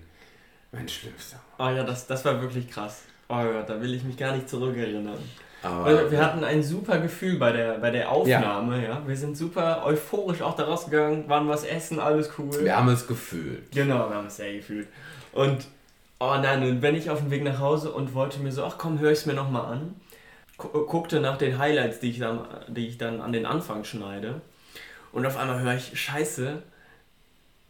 mein 0.72 0.88
schlimmster. 0.88 1.42
Oh 1.60 1.68
ja, 1.68 1.83
das, 1.83 2.07
das 2.07 2.24
war 2.24 2.42
wirklich 2.42 2.69
krass. 2.69 3.04
Oh 3.27 3.44
Gott, 3.44 3.69
da 3.69 3.81
will 3.81 3.94
ich 3.94 4.04
mich 4.04 4.16
gar 4.16 4.33
nicht 4.33 4.48
zurückerinnern. 4.48 5.19
Aber 5.65 6.12
wir 6.12 6.23
hatten 6.23 6.44
ein 6.44 6.63
super 6.63 7.00
Gefühl 7.00 7.38
bei 7.38 7.51
der, 7.51 7.79
bei 7.79 7.91
der 7.91 8.12
Aufnahme, 8.12 8.81
ja. 8.81 8.89
ja. 8.89 9.01
Wir 9.06 9.17
sind 9.17 9.35
super 9.38 9.83
euphorisch 9.85 10.41
auch 10.41 10.56
da 10.56 10.63
rausgegangen, 10.63 11.27
waren 11.27 11.47
was 11.47 11.63
essen, 11.63 12.00
alles 12.00 12.31
cool. 12.38 12.63
Wir 12.63 12.77
haben 12.77 12.89
es 12.89 13.07
gefühlt. 13.07 13.71
Genau, 13.71 14.09
wir 14.09 14.15
haben 14.15 14.27
es 14.27 14.38
sehr 14.38 14.53
gefühlt. 14.53 14.88
Und, 15.31 15.67
oh 16.19 16.36
nein, 16.41 16.63
und 16.63 16.81
wenn 16.81 16.95
ich 16.95 17.10
auf 17.10 17.19
dem 17.19 17.31
Weg 17.31 17.43
nach 17.43 17.60
Hause 17.60 17.91
und 17.91 18.13
wollte 18.13 18.39
mir 18.39 18.51
so, 18.51 18.63
ach 18.63 18.77
komm, 18.77 19.00
hör 19.00 19.12
ich 19.12 19.19
es 19.19 19.25
mir 19.25 19.34
nochmal 19.34 19.74
an, 19.74 19.95
guckte 20.57 21.19
nach 21.19 21.38
den 21.38 21.57
Highlights, 21.57 22.00
die 22.00 22.12
ich, 22.12 22.19
dann, 22.19 22.41
die 22.67 22.88
ich 22.88 22.98
dann 22.98 23.22
an 23.22 23.31
den 23.31 23.45
Anfang 23.45 23.84
schneide. 23.84 24.41
Und 25.12 25.25
auf 25.25 25.38
einmal 25.38 25.62
höre 25.62 25.75
ich, 25.75 26.00
scheiße, 26.00 26.62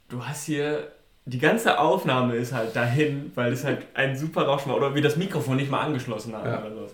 du 0.10 0.26
hast 0.26 0.46
hier 0.46 0.92
die 1.26 1.40
ganze 1.40 1.80
Aufnahme 1.80 2.36
ist 2.36 2.54
halt 2.54 2.76
dahin, 2.76 3.32
weil 3.36 3.52
es 3.52 3.64
halt 3.64 3.80
ein 3.96 4.16
super 4.16 4.44
Rauschen 4.44 4.70
war 4.70 4.78
oder 4.78 4.94
wie 4.94 5.02
das 5.02 5.18
Mikrofon 5.18 5.56
nicht 5.56 5.72
mal 5.72 5.82
angeschlossen 5.82 6.36
hat 6.36 6.46
ja. 6.46 6.60
oder 6.60 6.76
so. 6.76 6.90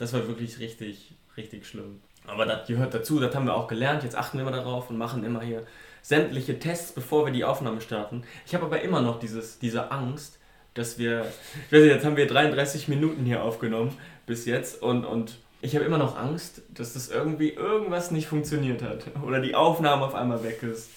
Das 0.00 0.14
war 0.14 0.26
wirklich 0.26 0.58
richtig, 0.58 1.12
richtig 1.36 1.66
schlimm. 1.66 2.00
Aber 2.26 2.46
das 2.46 2.66
gehört 2.66 2.94
dazu, 2.94 3.20
das 3.20 3.34
haben 3.34 3.44
wir 3.44 3.54
auch 3.54 3.68
gelernt. 3.68 4.02
Jetzt 4.02 4.16
achten 4.16 4.38
wir 4.38 4.46
immer 4.46 4.56
darauf 4.56 4.88
und 4.88 4.96
machen 4.96 5.24
immer 5.24 5.42
hier 5.42 5.66
sämtliche 6.00 6.58
Tests, 6.58 6.92
bevor 6.92 7.26
wir 7.26 7.34
die 7.34 7.44
Aufnahme 7.44 7.82
starten. 7.82 8.24
Ich 8.46 8.54
habe 8.54 8.64
aber 8.64 8.80
immer 8.80 9.02
noch 9.02 9.18
dieses, 9.18 9.58
diese 9.58 9.90
Angst, 9.90 10.38
dass 10.72 10.96
wir, 10.96 11.26
ich 11.66 11.72
weiß 11.72 11.82
nicht, 11.82 11.92
jetzt 11.92 12.06
haben 12.06 12.16
wir 12.16 12.26
33 12.26 12.88
Minuten 12.88 13.26
hier 13.26 13.42
aufgenommen 13.42 13.94
bis 14.24 14.46
jetzt 14.46 14.80
und, 14.80 15.04
und 15.04 15.36
ich 15.60 15.74
habe 15.74 15.84
immer 15.84 15.98
noch 15.98 16.16
Angst, 16.16 16.62
dass 16.72 16.94
das 16.94 17.10
irgendwie 17.10 17.50
irgendwas 17.50 18.10
nicht 18.10 18.26
funktioniert 18.26 18.82
hat 18.82 19.04
oder 19.22 19.42
die 19.42 19.54
Aufnahme 19.54 20.06
auf 20.06 20.14
einmal 20.14 20.42
weg 20.42 20.62
ist. 20.62 20.88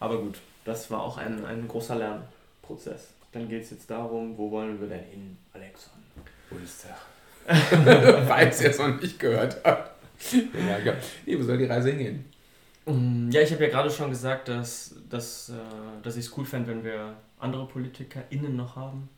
Aber 0.00 0.22
gut, 0.22 0.38
das 0.64 0.90
war 0.90 1.02
auch 1.02 1.18
ein, 1.18 1.44
ein 1.44 1.68
großer 1.68 1.96
Lernprozess. 1.96 3.08
Dann 3.32 3.46
geht 3.46 3.64
es 3.64 3.70
jetzt 3.72 3.90
darum, 3.90 4.38
wo 4.38 4.50
wollen 4.50 4.80
wir 4.80 4.88
denn 4.88 5.04
hin, 5.04 5.36
Alexander? 5.52 5.98
Bundestag. 6.48 6.96
Falls 7.48 8.60
ihr 8.60 8.70
es 8.70 8.78
noch 8.78 9.00
nicht 9.00 9.18
gehört 9.18 9.58
habt. 9.64 9.92
Ja, 10.32 10.94
nee, 11.24 11.38
wo 11.38 11.42
soll 11.42 11.58
die 11.58 11.64
Reise 11.64 11.90
hingehen? 11.90 12.24
Mm, 12.86 13.30
ja, 13.30 13.40
ich 13.40 13.52
habe 13.52 13.64
ja 13.64 13.70
gerade 13.70 13.90
schon 13.90 14.10
gesagt, 14.10 14.48
dass, 14.48 14.94
dass, 15.08 15.50
äh, 15.50 15.52
dass 16.02 16.16
ich 16.16 16.26
es 16.26 16.36
cool 16.36 16.44
fände, 16.44 16.70
wenn 16.70 16.84
wir 16.84 17.14
andere 17.38 17.66
PolitikerInnen 17.66 18.56
noch 18.56 18.76
haben. 18.76 19.08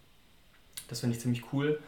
Das 0.89 1.01
finde 1.01 1.17
ich 1.17 1.23
ziemlich 1.23 1.45
cool. 1.53 1.81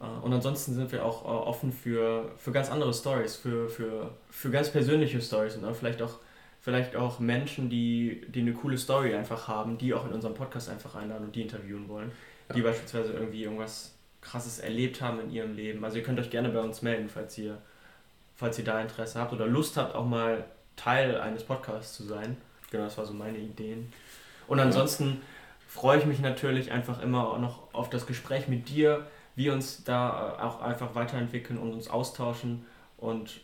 Äh, 0.00 0.04
und 0.04 0.32
ansonsten 0.32 0.74
sind 0.74 0.90
wir 0.92 1.04
auch 1.04 1.24
äh, 1.24 1.28
offen 1.28 1.72
für, 1.72 2.32
für 2.36 2.52
ganz 2.52 2.70
andere 2.70 2.92
Stories, 2.92 3.36
für, 3.36 3.68
für, 3.68 4.14
für 4.30 4.50
ganz 4.50 4.70
persönliche 4.70 5.20
Stories 5.20 5.56
und 5.56 5.76
vielleicht 5.76 6.02
auch, 6.02 6.18
vielleicht 6.60 6.96
auch 6.96 7.20
Menschen, 7.20 7.70
die, 7.70 8.22
die 8.28 8.40
eine 8.40 8.52
coole 8.52 8.78
Story 8.78 9.14
einfach 9.14 9.48
haben, 9.48 9.78
die 9.78 9.94
auch 9.94 10.06
in 10.06 10.12
unserem 10.12 10.34
Podcast 10.34 10.68
einfach 10.68 10.94
einladen 10.94 11.26
und 11.26 11.36
die 11.36 11.42
interviewen 11.42 11.88
wollen. 11.88 12.10
Ja. 12.48 12.54
Die 12.54 12.62
beispielsweise 12.62 13.12
irgendwie 13.12 13.44
irgendwas 13.44 13.95
krasses 14.26 14.58
erlebt 14.58 15.00
haben 15.00 15.20
in 15.20 15.30
ihrem 15.30 15.54
Leben. 15.54 15.84
Also 15.84 15.98
ihr 15.98 16.02
könnt 16.02 16.18
euch 16.18 16.30
gerne 16.30 16.48
bei 16.48 16.60
uns 16.60 16.82
melden, 16.82 17.08
falls 17.08 17.38
ihr, 17.38 17.58
falls 18.34 18.58
ihr 18.58 18.64
da 18.64 18.80
Interesse 18.80 19.20
habt 19.20 19.32
oder 19.32 19.46
Lust 19.46 19.76
habt, 19.76 19.94
auch 19.94 20.06
mal 20.06 20.44
Teil 20.74 21.20
eines 21.20 21.44
Podcasts 21.44 21.96
zu 21.96 22.04
sein. 22.04 22.36
Genau, 22.70 22.84
das 22.84 22.98
war 22.98 23.06
so 23.06 23.14
meine 23.14 23.38
Ideen. 23.38 23.92
Und 24.48 24.60
ansonsten 24.60 25.20
freue 25.68 25.98
ich 25.98 26.06
mich 26.06 26.20
natürlich 26.20 26.72
einfach 26.72 27.00
immer 27.02 27.38
noch 27.38 27.72
auf 27.72 27.88
das 27.90 28.06
Gespräch 28.06 28.48
mit 28.48 28.68
dir, 28.68 29.06
wir 29.36 29.52
uns 29.52 29.84
da 29.84 30.38
auch 30.40 30.60
einfach 30.60 30.94
weiterentwickeln 30.94 31.58
und 31.58 31.72
uns 31.72 31.88
austauschen 31.88 32.64
und 32.96 33.40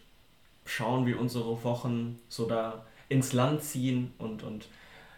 schauen, 0.65 1.07
wie 1.07 1.15
unsere 1.15 1.63
Wochen 1.65 2.19
so 2.29 2.47
da 2.47 2.85
ins 3.09 3.33
Land 3.33 3.63
ziehen 3.63 4.15
und, 4.19 4.43
und 4.43 4.69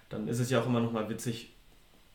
dann 0.09 0.27
ist 0.27 0.41
es 0.41 0.51
ja 0.51 0.61
auch 0.61 0.67
immer 0.67 0.81
noch 0.81 0.93
mal 0.93 1.09
witzig, 1.09 1.54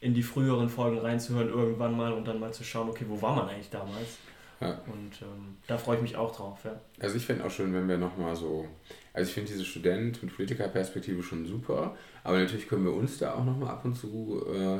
in 0.01 0.13
die 0.13 0.23
früheren 0.23 0.69
Folgen 0.69 0.99
reinzuhören 0.99 1.49
irgendwann 1.49 1.95
mal 1.95 2.13
und 2.13 2.27
dann 2.27 2.39
mal 2.39 2.53
zu 2.53 2.63
schauen, 2.63 2.89
okay, 2.89 3.05
wo 3.07 3.21
war 3.21 3.35
man 3.35 3.49
eigentlich 3.49 3.69
damals? 3.69 4.17
Ja. 4.61 4.81
Und 4.87 5.21
ähm, 5.21 5.57
da 5.67 5.77
freue 5.77 5.97
ich 5.97 6.01
mich 6.01 6.15
auch 6.17 6.35
drauf, 6.35 6.59
ja. 6.65 6.79
Also 6.99 7.15
ich 7.15 7.25
finde 7.25 7.45
auch 7.45 7.51
schön, 7.51 7.73
wenn 7.73 7.87
wir 7.87 7.97
nochmal 7.97 8.35
so, 8.35 8.67
also 9.13 9.27
ich 9.27 9.33
finde 9.33 9.51
diese 9.51 9.63
Student- 9.63 10.21
und 10.21 10.35
Politikerperspektive 10.35 11.23
schon 11.23 11.45
super, 11.45 11.95
aber 12.23 12.39
natürlich 12.39 12.67
können 12.67 12.83
wir 12.83 12.93
uns 12.93 13.17
da 13.17 13.35
auch 13.35 13.45
nochmal 13.45 13.69
ab 13.69 13.85
und 13.85 13.95
zu 13.95 14.43
äh, 14.53 14.79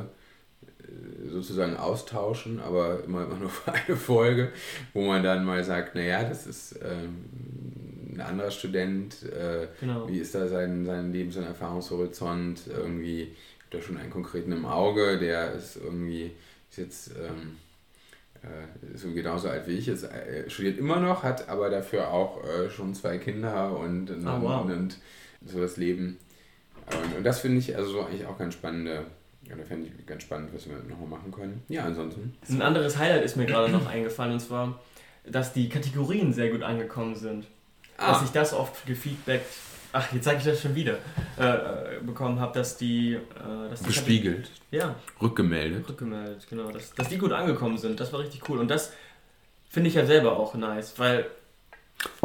sozusagen 1.28 1.76
austauschen, 1.76 2.60
aber 2.60 3.04
immer, 3.04 3.24
immer 3.24 3.36
nur 3.36 3.50
für 3.50 3.72
eine 3.72 3.96
Folge, 3.96 4.52
wo 4.92 5.06
man 5.06 5.22
dann 5.22 5.44
mal 5.44 5.64
sagt, 5.64 5.94
naja, 5.94 6.24
das 6.24 6.46
ist 6.46 6.78
ähm, 6.82 7.24
ein 8.14 8.20
anderer 8.20 8.50
Student, 8.50 9.22
äh, 9.22 9.68
genau. 9.80 10.08
wie 10.08 10.18
ist 10.18 10.34
da 10.34 10.46
sein, 10.46 10.84
sein 10.84 11.12
Lebens- 11.12 11.36
und 11.36 11.44
Erfahrungshorizont, 11.44 12.66
irgendwie 12.66 13.34
er 13.74 13.82
schon 13.82 13.96
einen 13.96 14.10
konkreten 14.10 14.52
im 14.52 14.66
Auge, 14.66 15.18
der 15.18 15.52
ist 15.52 15.76
irgendwie, 15.76 16.32
ist 16.70 16.78
jetzt 16.78 17.10
ähm, 17.10 17.56
äh, 18.42 18.96
so 18.96 19.12
genauso 19.12 19.48
alt 19.48 19.66
wie 19.66 19.78
ich, 19.78 19.88
ist, 19.88 20.04
äh, 20.04 20.48
studiert 20.48 20.78
immer 20.78 21.00
noch, 21.00 21.22
hat 21.22 21.48
aber 21.48 21.70
dafür 21.70 22.10
auch 22.12 22.44
äh, 22.44 22.70
schon 22.70 22.94
zwei 22.94 23.18
Kinder 23.18 23.76
und, 23.78 24.10
und, 24.10 24.26
oh, 24.26 24.42
wow. 24.42 24.64
und 24.64 24.96
so 25.44 25.60
das 25.60 25.76
Leben. 25.76 26.18
Und, 26.86 27.18
und 27.18 27.24
das 27.24 27.40
finde 27.40 27.58
ich 27.58 27.76
also 27.76 28.04
eigentlich 28.04 28.26
auch 28.26 28.38
ganz 28.38 28.54
spannende 28.54 29.06
ja, 29.50 29.56
da 29.56 29.64
fände 29.64 29.88
ich 29.88 30.06
ganz 30.06 30.22
spannend, 30.22 30.50
was 30.54 30.68
wir 30.68 30.76
nochmal 30.88 31.18
machen 31.18 31.32
können. 31.32 31.62
Ja, 31.68 31.84
ansonsten. 31.84 32.36
Ein 32.48 32.62
anderes 32.62 32.98
Highlight 32.98 33.24
ist 33.24 33.36
mir 33.36 33.46
gerade 33.46 33.72
noch 33.72 33.86
eingefallen, 33.86 34.34
und 34.34 34.40
zwar, 34.40 34.80
dass 35.24 35.52
die 35.52 35.68
Kategorien 35.68 36.32
sehr 36.32 36.50
gut 36.50 36.62
angekommen 36.62 37.16
sind. 37.16 37.46
Ah. 37.96 38.12
Dass 38.12 38.22
ich 38.22 38.30
das 38.30 38.54
oft 38.54 38.86
gefeedbackt, 38.86 39.46
ach, 39.92 40.12
jetzt 40.12 40.24
sage 40.24 40.38
ich 40.38 40.44
das 40.44 40.60
schon 40.60 40.74
wieder, 40.74 40.98
äh, 41.36 42.00
bekommen 42.02 42.40
habe, 42.40 42.54
dass 42.54 42.76
die... 42.76 43.14
Äh, 43.14 43.70
dass 43.70 43.80
die 43.80 43.86
Gespiegelt. 43.86 44.50
ja. 44.70 44.94
Rückgemeldet. 45.20 45.88
Rückgemeldet, 45.88 46.46
genau. 46.48 46.70
Dass, 46.70 46.92
dass 46.92 47.08
die 47.08 47.18
gut 47.18 47.32
angekommen 47.32 47.78
sind, 47.78 48.00
das 48.00 48.12
war 48.12 48.20
richtig 48.20 48.48
cool. 48.48 48.58
Und 48.58 48.68
das 48.68 48.92
finde 49.68 49.88
ich 49.88 49.94
ja 49.94 50.06
selber 50.06 50.36
auch 50.38 50.54
nice, 50.54 50.98
weil... 50.98 51.26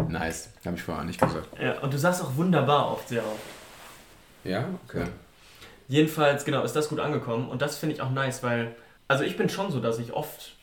Nice, 0.07 0.49
habe 0.65 0.77
ich 0.77 0.83
vorher 0.83 1.03
nicht 1.03 1.19
gesagt. 1.19 1.47
Ja, 1.59 1.79
und 1.79 1.93
du 1.93 1.97
sagst 1.97 2.21
auch 2.21 2.35
wunderbar 2.35 2.91
oft 2.91 3.09
sehr 3.09 3.23
oft. 3.23 3.43
Ja, 4.43 4.69
okay. 4.87 5.05
Jedenfalls, 5.87 6.45
genau, 6.45 6.63
ist 6.63 6.75
das 6.75 6.89
gut 6.89 6.99
angekommen 6.99 7.49
und 7.49 7.61
das 7.61 7.77
finde 7.77 7.95
ich 7.95 8.01
auch 8.01 8.11
nice, 8.11 8.41
weil, 8.41 8.75
also 9.07 9.23
ich 9.23 9.37
bin 9.37 9.49
schon 9.49 9.71
so, 9.71 9.79
dass 9.79 9.99
ich 9.99 10.13
oft 10.13 10.55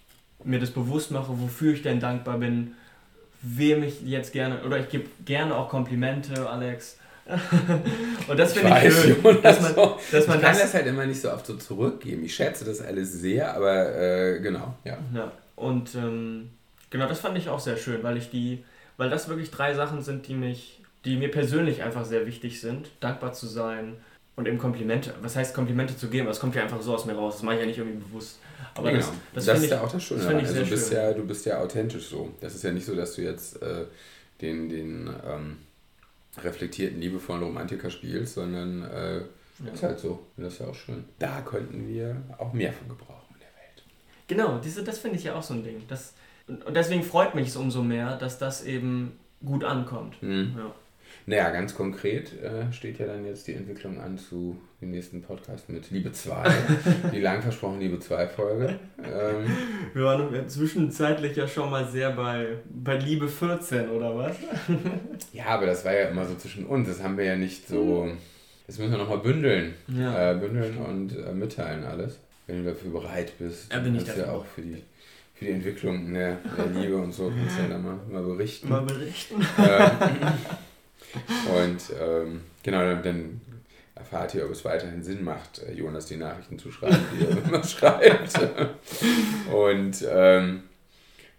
mir 0.45 0.59
das 0.59 0.71
bewusst 0.71 1.11
mache, 1.11 1.41
wofür 1.41 1.75
ich 1.75 1.83
denn 1.83 2.01
dankbar 2.01 2.39
bin, 2.39 2.75
wem 3.43 3.83
ich 3.83 4.03
jetzt 4.03 4.33
gerne, 4.33 4.63
oder 4.65 4.79
ich 4.79 4.89
gebe 4.89 5.09
gerne 5.25 5.55
auch 5.57 5.69
Komplimente, 5.69 6.49
Alex. 6.49 6.99
und 8.29 8.39
das 8.39 8.53
finde 8.53 8.77
ich, 8.79 8.89
ich 8.89 8.95
schön, 8.95 9.23
Jonas, 9.23 9.43
dass 9.43 9.61
man, 9.61 9.75
dass 10.11 10.27
man 10.27 10.37
ich 10.39 10.43
kann 10.43 10.53
das, 10.53 10.63
das, 10.63 10.75
halt 10.75 10.87
immer 10.87 11.07
nicht 11.07 11.21
so 11.21 11.31
oft 11.31 11.47
so 11.47 11.57
zurückgeben. 11.57 12.25
Ich 12.25 12.35
schätze 12.35 12.65
das 12.65 12.81
alles 12.81 13.13
sehr, 13.13 13.55
aber 13.55 13.95
äh, 13.97 14.41
genau, 14.41 14.75
ja. 14.85 14.99
ja. 15.15 15.31
Und 15.55 15.95
ähm, 15.95 16.51
genau, 16.91 17.07
das 17.07 17.21
fand 17.21 17.39
ich 17.39 17.49
auch 17.49 17.61
sehr 17.61 17.77
schön, 17.77 18.03
weil 18.03 18.17
ich 18.17 18.31
die, 18.31 18.65
weil 18.97 19.09
das 19.09 19.29
wirklich 19.29 19.51
drei 19.51 19.75
Sachen 19.75 20.03
sind, 20.03 20.27
die 20.27 20.35
mich, 20.35 20.83
die 21.05 21.17
mir 21.17 21.31
persönlich 21.31 21.83
einfach 21.83 22.05
sehr 22.05 22.27
wichtig 22.27 22.61
sind, 22.61 22.91
dankbar 23.01 23.33
zu 23.33 23.47
sein, 23.47 23.97
und 24.37 24.49
eben 24.49 24.59
Komplimente, 24.59 25.15
was 25.21 25.37
heißt 25.37 25.55
Komplimente 25.55 25.97
zu 25.97 26.09
geben? 26.09 26.27
Das 26.27 26.41
kommt 26.41 26.55
ja 26.55 26.63
einfach 26.63 26.81
so 26.81 26.95
aus 26.95 27.05
mir 27.05 27.15
raus, 27.15 27.35
das 27.35 27.43
mache 27.43 27.57
ich 27.57 27.61
ja 27.61 27.67
nicht 27.67 27.79
irgendwie 27.79 27.99
bewusst. 27.99 28.39
Aber 28.75 28.91
genau. 28.91 29.01
das, 29.01 29.13
das, 29.35 29.45
das 29.47 29.63
ist 29.63 29.71
ja 29.71 29.81
auch 29.81 29.91
das 29.91 30.03
Schöne. 30.03 30.23
Das 30.23 30.35
also 30.35 30.55
du, 30.63 30.71
bist 30.71 30.89
schön. 30.89 30.97
ja, 30.97 31.13
du 31.13 31.27
bist 31.27 31.47
ja 31.47 31.61
authentisch 31.61 32.09
so. 32.09 32.31
Das 32.41 32.55
ist 32.55 32.65
ja 32.65 32.73
nicht 32.73 32.87
so, 32.87 32.95
dass 32.95 33.15
du 33.15 33.23
jetzt 33.23 33.61
äh, 33.63 33.85
den, 34.41 34.69
den 34.69 35.11
ähm, 35.27 35.59
reflektierten, 36.43 37.01
liebevollen 37.01 37.43
Romantiker 37.43 37.91
spielst, 37.91 38.35
sondern 38.35 38.83
äh, 38.83 39.19
ja. 39.19 39.73
ist 39.73 39.83
halt 39.83 39.99
so. 39.99 40.27
Und 40.37 40.45
das 40.45 40.55
ist 40.55 40.61
ja 40.61 40.67
auch 40.67 40.75
schön. 40.75 41.05
Da 41.19 41.41
könnten 41.43 41.89
wir 41.89 42.23
auch 42.39 42.53
mehr 42.53 42.73
von 42.73 42.89
gebrauchen 42.89 43.35
in 43.35 43.41
der 43.41 43.49
Welt. 43.49 43.85
Genau, 44.29 44.59
diese, 44.59 44.83
das 44.83 44.99
finde 44.99 45.19
ich 45.19 45.25
ja 45.25 45.35
auch 45.35 45.43
so 45.43 45.55
ein 45.55 45.65
Ding. 45.65 45.83
Das, 45.89 46.15
und 46.47 46.75
deswegen 46.75 47.03
freut 47.03 47.35
mich 47.35 47.49
es 47.49 47.57
umso 47.57 47.83
mehr, 47.83 48.17
dass 48.17 48.39
das 48.39 48.65
eben 48.65 49.19
gut 49.45 49.65
ankommt. 49.65 50.23
Mhm. 50.23 50.55
Ja. 50.57 50.75
Naja, 51.27 51.51
ganz 51.51 51.75
konkret 51.75 52.33
äh, 52.43 52.73
steht 52.73 52.99
ja 52.99 53.07
dann 53.07 53.25
jetzt 53.25 53.47
die 53.47 53.55
Entwicklung 53.55 54.01
an 54.01 54.19
zu 54.19 54.57
dem 54.81 54.91
nächsten 54.91 55.23
Podcast 55.23 55.69
mit 55.69 55.91
Liebe 55.91 56.13
2. 56.13 56.51
die 57.13 57.21
lang 57.21 57.43
versprochene 57.43 57.81
Liebe 57.81 58.01
2 58.01 58.27
Folge. 58.27 58.79
Ähm, 58.99 59.47
Wir 59.95 60.05
waren 60.05 60.49
zwischenzeitlich 60.49 61.37
ja 61.37 61.47
schon 61.47 61.71
mal 61.71 61.87
sehr 61.87 62.11
bei, 62.11 62.57
bei 62.69 62.97
Liebe 62.97 63.29
14, 63.29 63.89
oder 63.91 64.17
was? 64.17 64.37
ja, 65.33 65.47
aber 65.47 65.67
das 65.67 65.85
war 65.85 65.95
ja 65.95 66.09
immer 66.09 66.27
so 66.27 66.35
zwischen 66.35 66.67
uns. 66.67 66.89
Das 66.89 67.03
haben 67.03 67.17
wir 67.17 67.25
ja 67.25 67.37
nicht 67.37 67.69
so. 67.69 68.11
Das 68.67 68.79
müssen 68.79 68.93
wir 68.93 68.99
nochmal 68.99 69.19
bündeln. 69.19 69.75
Ja. 69.89 70.33
Äh, 70.33 70.35
bündeln 70.35 70.79
und 70.79 71.17
äh, 71.17 71.33
mitteilen 71.33 71.85
alles. 71.85 72.19
Wenn 72.47 72.65
du 72.65 72.71
dafür 72.71 72.91
bereit 72.91 73.33
bist. 73.39 73.73
Ja, 73.73 73.79
bin 73.79 73.95
ich 73.95 74.05
dafür. 74.05 74.27
ja 74.27 74.33
auch 74.33 74.45
für 74.45 74.63
die 74.63 74.83
für 75.43 75.49
die 75.49 75.55
Entwicklung 75.55 76.13
der, 76.15 76.39
der 76.57 76.67
Liebe 76.67 76.97
und 76.97 77.13
so 77.13 77.31
kannst 77.37 77.59
du 77.59 77.63
ja 77.63 77.69
dann 77.69 77.83
mal, 77.83 77.99
mal 78.11 78.23
berichten. 78.23 78.69
Mal 78.69 78.83
berichten. 78.83 79.45
Ähm, 79.59 79.91
und 81.15 81.81
ähm, 82.01 82.41
genau, 82.63 82.81
dann 83.03 83.41
erfahrt 83.95 84.35
ihr, 84.35 84.45
ob 84.45 84.53
es 84.53 84.65
weiterhin 84.65 85.03
Sinn 85.03 85.23
macht, 85.25 85.63
äh, 85.63 85.73
Jonas 85.73 86.07
die 86.07 86.17
Nachrichten 86.17 86.59
zu 86.59 86.71
schreiben, 86.71 86.99
die 87.15 87.25
er 87.25 87.45
immer 87.45 87.65
schreibt. 87.65 88.39
Und 89.53 90.05
ähm, 90.11 90.63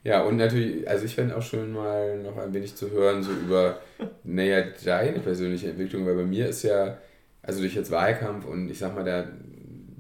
ja, 0.04 0.22
und 0.24 0.38
natürlich, 0.38 0.88
also 0.88 1.06
ich 1.06 1.16
fände 1.16 1.36
auch 1.36 1.42
schön 1.42 1.72
mal 1.72 2.20
noch 2.20 2.38
ein 2.38 2.54
wenig 2.54 2.76
zu 2.76 2.92
hören, 2.92 3.24
so 3.24 3.32
über, 3.32 3.80
naja, 4.24 4.64
deine 4.84 5.20
persönliche 5.20 5.70
Entwicklung, 5.70 6.06
weil 6.06 6.16
bei 6.16 6.24
mir 6.24 6.50
ist 6.50 6.64
ja, 6.64 6.98
also 7.42 7.62
durch 7.62 7.76
jetzt 7.76 7.92
Wahlkampf 7.92 8.46
und 8.46 8.70
ich 8.70 8.80
sag 8.80 8.96
mal, 8.96 9.06
da, 9.06 9.26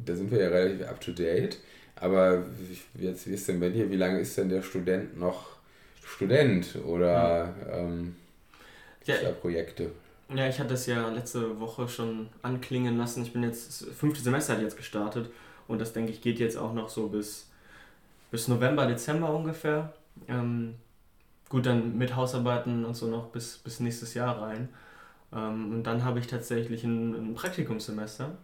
da 0.05 0.15
sind 0.15 0.29
wir 0.31 0.39
ja 0.39 0.49
relativ 0.49 0.87
up 0.87 0.99
to 0.99 1.11
date, 1.11 1.57
aber 1.95 2.43
jetzt, 2.99 3.27
wie 3.27 3.33
ist 3.33 3.47
denn 3.47 3.61
bei 3.61 3.69
dir, 3.69 3.89
wie 3.89 3.95
lange 3.95 4.19
ist 4.19 4.37
denn 4.37 4.49
der 4.49 4.61
Student 4.61 5.17
noch 5.17 5.53
Student? 6.03 6.77
Oder 6.85 7.55
ähm, 7.71 8.15
ja, 9.05 9.31
Projekte. 9.31 9.91
Ja, 10.29 10.47
ich 10.47 10.59
hatte 10.59 10.73
es 10.73 10.85
ja 10.85 11.09
letzte 11.09 11.59
Woche 11.59 11.87
schon 11.87 12.29
anklingen 12.41 12.97
lassen. 12.97 13.23
Ich 13.23 13.33
bin 13.33 13.43
jetzt, 13.43 13.81
das 13.81 13.89
fünfte 13.95 14.23
Semester 14.23 14.53
hat 14.53 14.61
jetzt 14.61 14.77
gestartet 14.77 15.29
und 15.67 15.79
das 15.79 15.93
denke 15.93 16.11
ich 16.11 16.21
geht 16.21 16.39
jetzt 16.39 16.57
auch 16.57 16.73
noch 16.73 16.89
so 16.89 17.07
bis, 17.07 17.49
bis 18.31 18.47
November, 18.47 18.87
Dezember 18.87 19.33
ungefähr. 19.33 19.93
Ähm, 20.27 20.75
gut, 21.49 21.65
dann 21.65 21.97
mit 21.97 22.15
Hausarbeiten 22.15 22.85
und 22.85 22.95
so 22.95 23.07
noch 23.07 23.27
bis, 23.27 23.57
bis 23.57 23.79
nächstes 23.79 24.13
Jahr 24.13 24.41
rein. 24.41 24.69
Ähm, 25.33 25.71
und 25.71 25.83
dann 25.83 26.03
habe 26.03 26.19
ich 26.19 26.27
tatsächlich 26.27 26.83
ein, 26.83 27.13
ein 27.13 27.33
Praktikumssemester, 27.35 28.37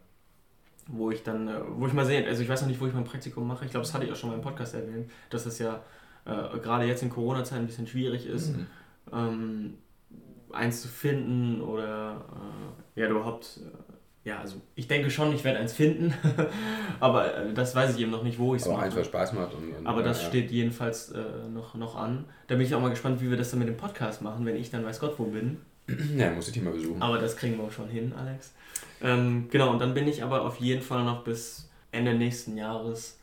wo 0.88 1.12
ich 1.12 1.24
dann, 1.24 1.48
äh, 1.48 1.62
wo 1.70 1.88
ich 1.88 1.94
mal 1.94 2.06
sehe, 2.06 2.26
also 2.28 2.44
ich 2.44 2.50
weiß 2.50 2.62
noch 2.62 2.68
nicht, 2.68 2.82
wo 2.82 2.88
ich 2.88 2.94
mein 2.94 3.04
Praktikum 3.06 3.48
mache. 3.48 3.66
Ich 3.66 3.72
glaube, 3.72 3.86
das 3.86 3.94
hatte 3.94 4.06
ich 4.06 4.12
auch 4.12 4.16
schon 4.16 4.30
mal 4.30 4.36
im 4.36 4.42
Podcast 4.42 4.74
erwähnt, 4.74 5.10
dass 5.30 5.46
es 5.46 5.60
ja 5.60 5.82
äh, 6.26 6.60
gerade 6.60 6.86
jetzt 6.86 7.02
in 7.04 7.10
Corona-Zeiten 7.10 7.64
ein 7.64 7.68
bisschen 7.68 7.88
schwierig 7.88 8.26
ist. 8.26 8.56
Mhm. 8.56 8.68
Ähm, 9.12 9.78
eins 10.52 10.82
zu 10.82 10.88
finden 10.88 11.62
oder 11.62 12.26
äh, 12.96 13.02
ja, 13.02 13.10
überhaupt. 13.10 13.60
Äh, 13.64 14.30
ja, 14.30 14.40
also 14.40 14.58
ich 14.76 14.88
denke 14.88 15.10
schon, 15.10 15.34
ich 15.34 15.44
werde 15.44 15.60
eins 15.60 15.74
finden, 15.74 16.14
aber 17.00 17.36
äh, 17.36 17.54
das 17.54 17.74
weiß 17.74 17.96
ich 17.96 18.02
eben 18.02 18.12
noch 18.12 18.24
nicht, 18.24 18.38
wo 18.38 18.54
ich 18.54 18.62
es 18.62 18.68
mache. 18.68 18.84
eins, 18.84 18.96
was 18.96 19.08
Spaß 19.08 19.34
macht. 19.34 19.54
Und, 19.54 19.74
und 19.74 19.88
aber 19.88 20.04
das 20.04 20.22
ja. 20.22 20.28
steht 20.28 20.52
jedenfalls 20.52 21.12
äh, 21.12 21.22
noch, 21.52 21.76
noch 21.76 21.96
an. 21.96 22.26
Da 22.48 22.56
bin 22.56 22.66
ich 22.66 22.76
auch 22.76 22.82
mal 22.82 22.90
gespannt, 22.90 23.22
wie 23.22 23.30
wir 23.30 23.38
das 23.38 23.52
dann 23.52 23.60
mit 23.60 23.68
dem 23.68 23.78
Podcast 23.78 24.22
machen, 24.22 24.46
wenn 24.46 24.56
ich 24.56 24.70
dann 24.70 24.86
weiß 24.86 25.00
Gott 25.00 25.16
wo 25.18 25.26
bin. 25.26 25.62
Ja, 26.16 26.30
muss 26.32 26.48
ich 26.48 26.54
dich 26.54 26.64
mal 26.64 26.74
besuchen. 26.74 27.02
Aber 27.02 27.18
das 27.18 27.36
kriegen 27.36 27.58
wir 27.58 27.64
auch 27.64 27.72
schon 27.72 27.90
hin, 27.90 28.14
Alex. 28.16 28.54
Ähm, 29.02 29.48
genau, 29.50 29.72
und 29.72 29.80
dann 29.80 29.94
bin 29.94 30.08
ich 30.08 30.22
aber 30.24 30.44
auf 30.44 30.58
jeden 30.58 30.82
Fall 30.82 31.04
noch 31.04 31.24
bis 31.24 31.70
Ende 31.92 32.14
nächsten 32.14 32.58
Jahres 32.58 33.20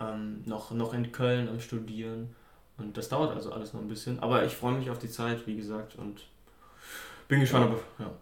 ähm, 0.00 0.42
noch, 0.46 0.70
noch 0.70 0.94
in 0.94 1.12
Köln 1.12 1.48
am 1.48 1.60
Studieren. 1.60 2.34
Und 2.78 2.96
das 2.96 3.08
dauert 3.08 3.34
also 3.34 3.52
alles 3.52 3.72
noch 3.72 3.80
ein 3.80 3.88
bisschen. 3.88 4.20
Aber 4.20 4.44
ich 4.44 4.54
freue 4.54 4.78
mich 4.78 4.88
auf 4.88 4.98
die 4.98 5.10
Zeit, 5.10 5.46
wie 5.46 5.56
gesagt, 5.56 5.96
und 5.96 6.20
bin 7.26 7.40
gespannt. 7.40 7.74
Ja, 7.98 8.04
aber, 8.04 8.14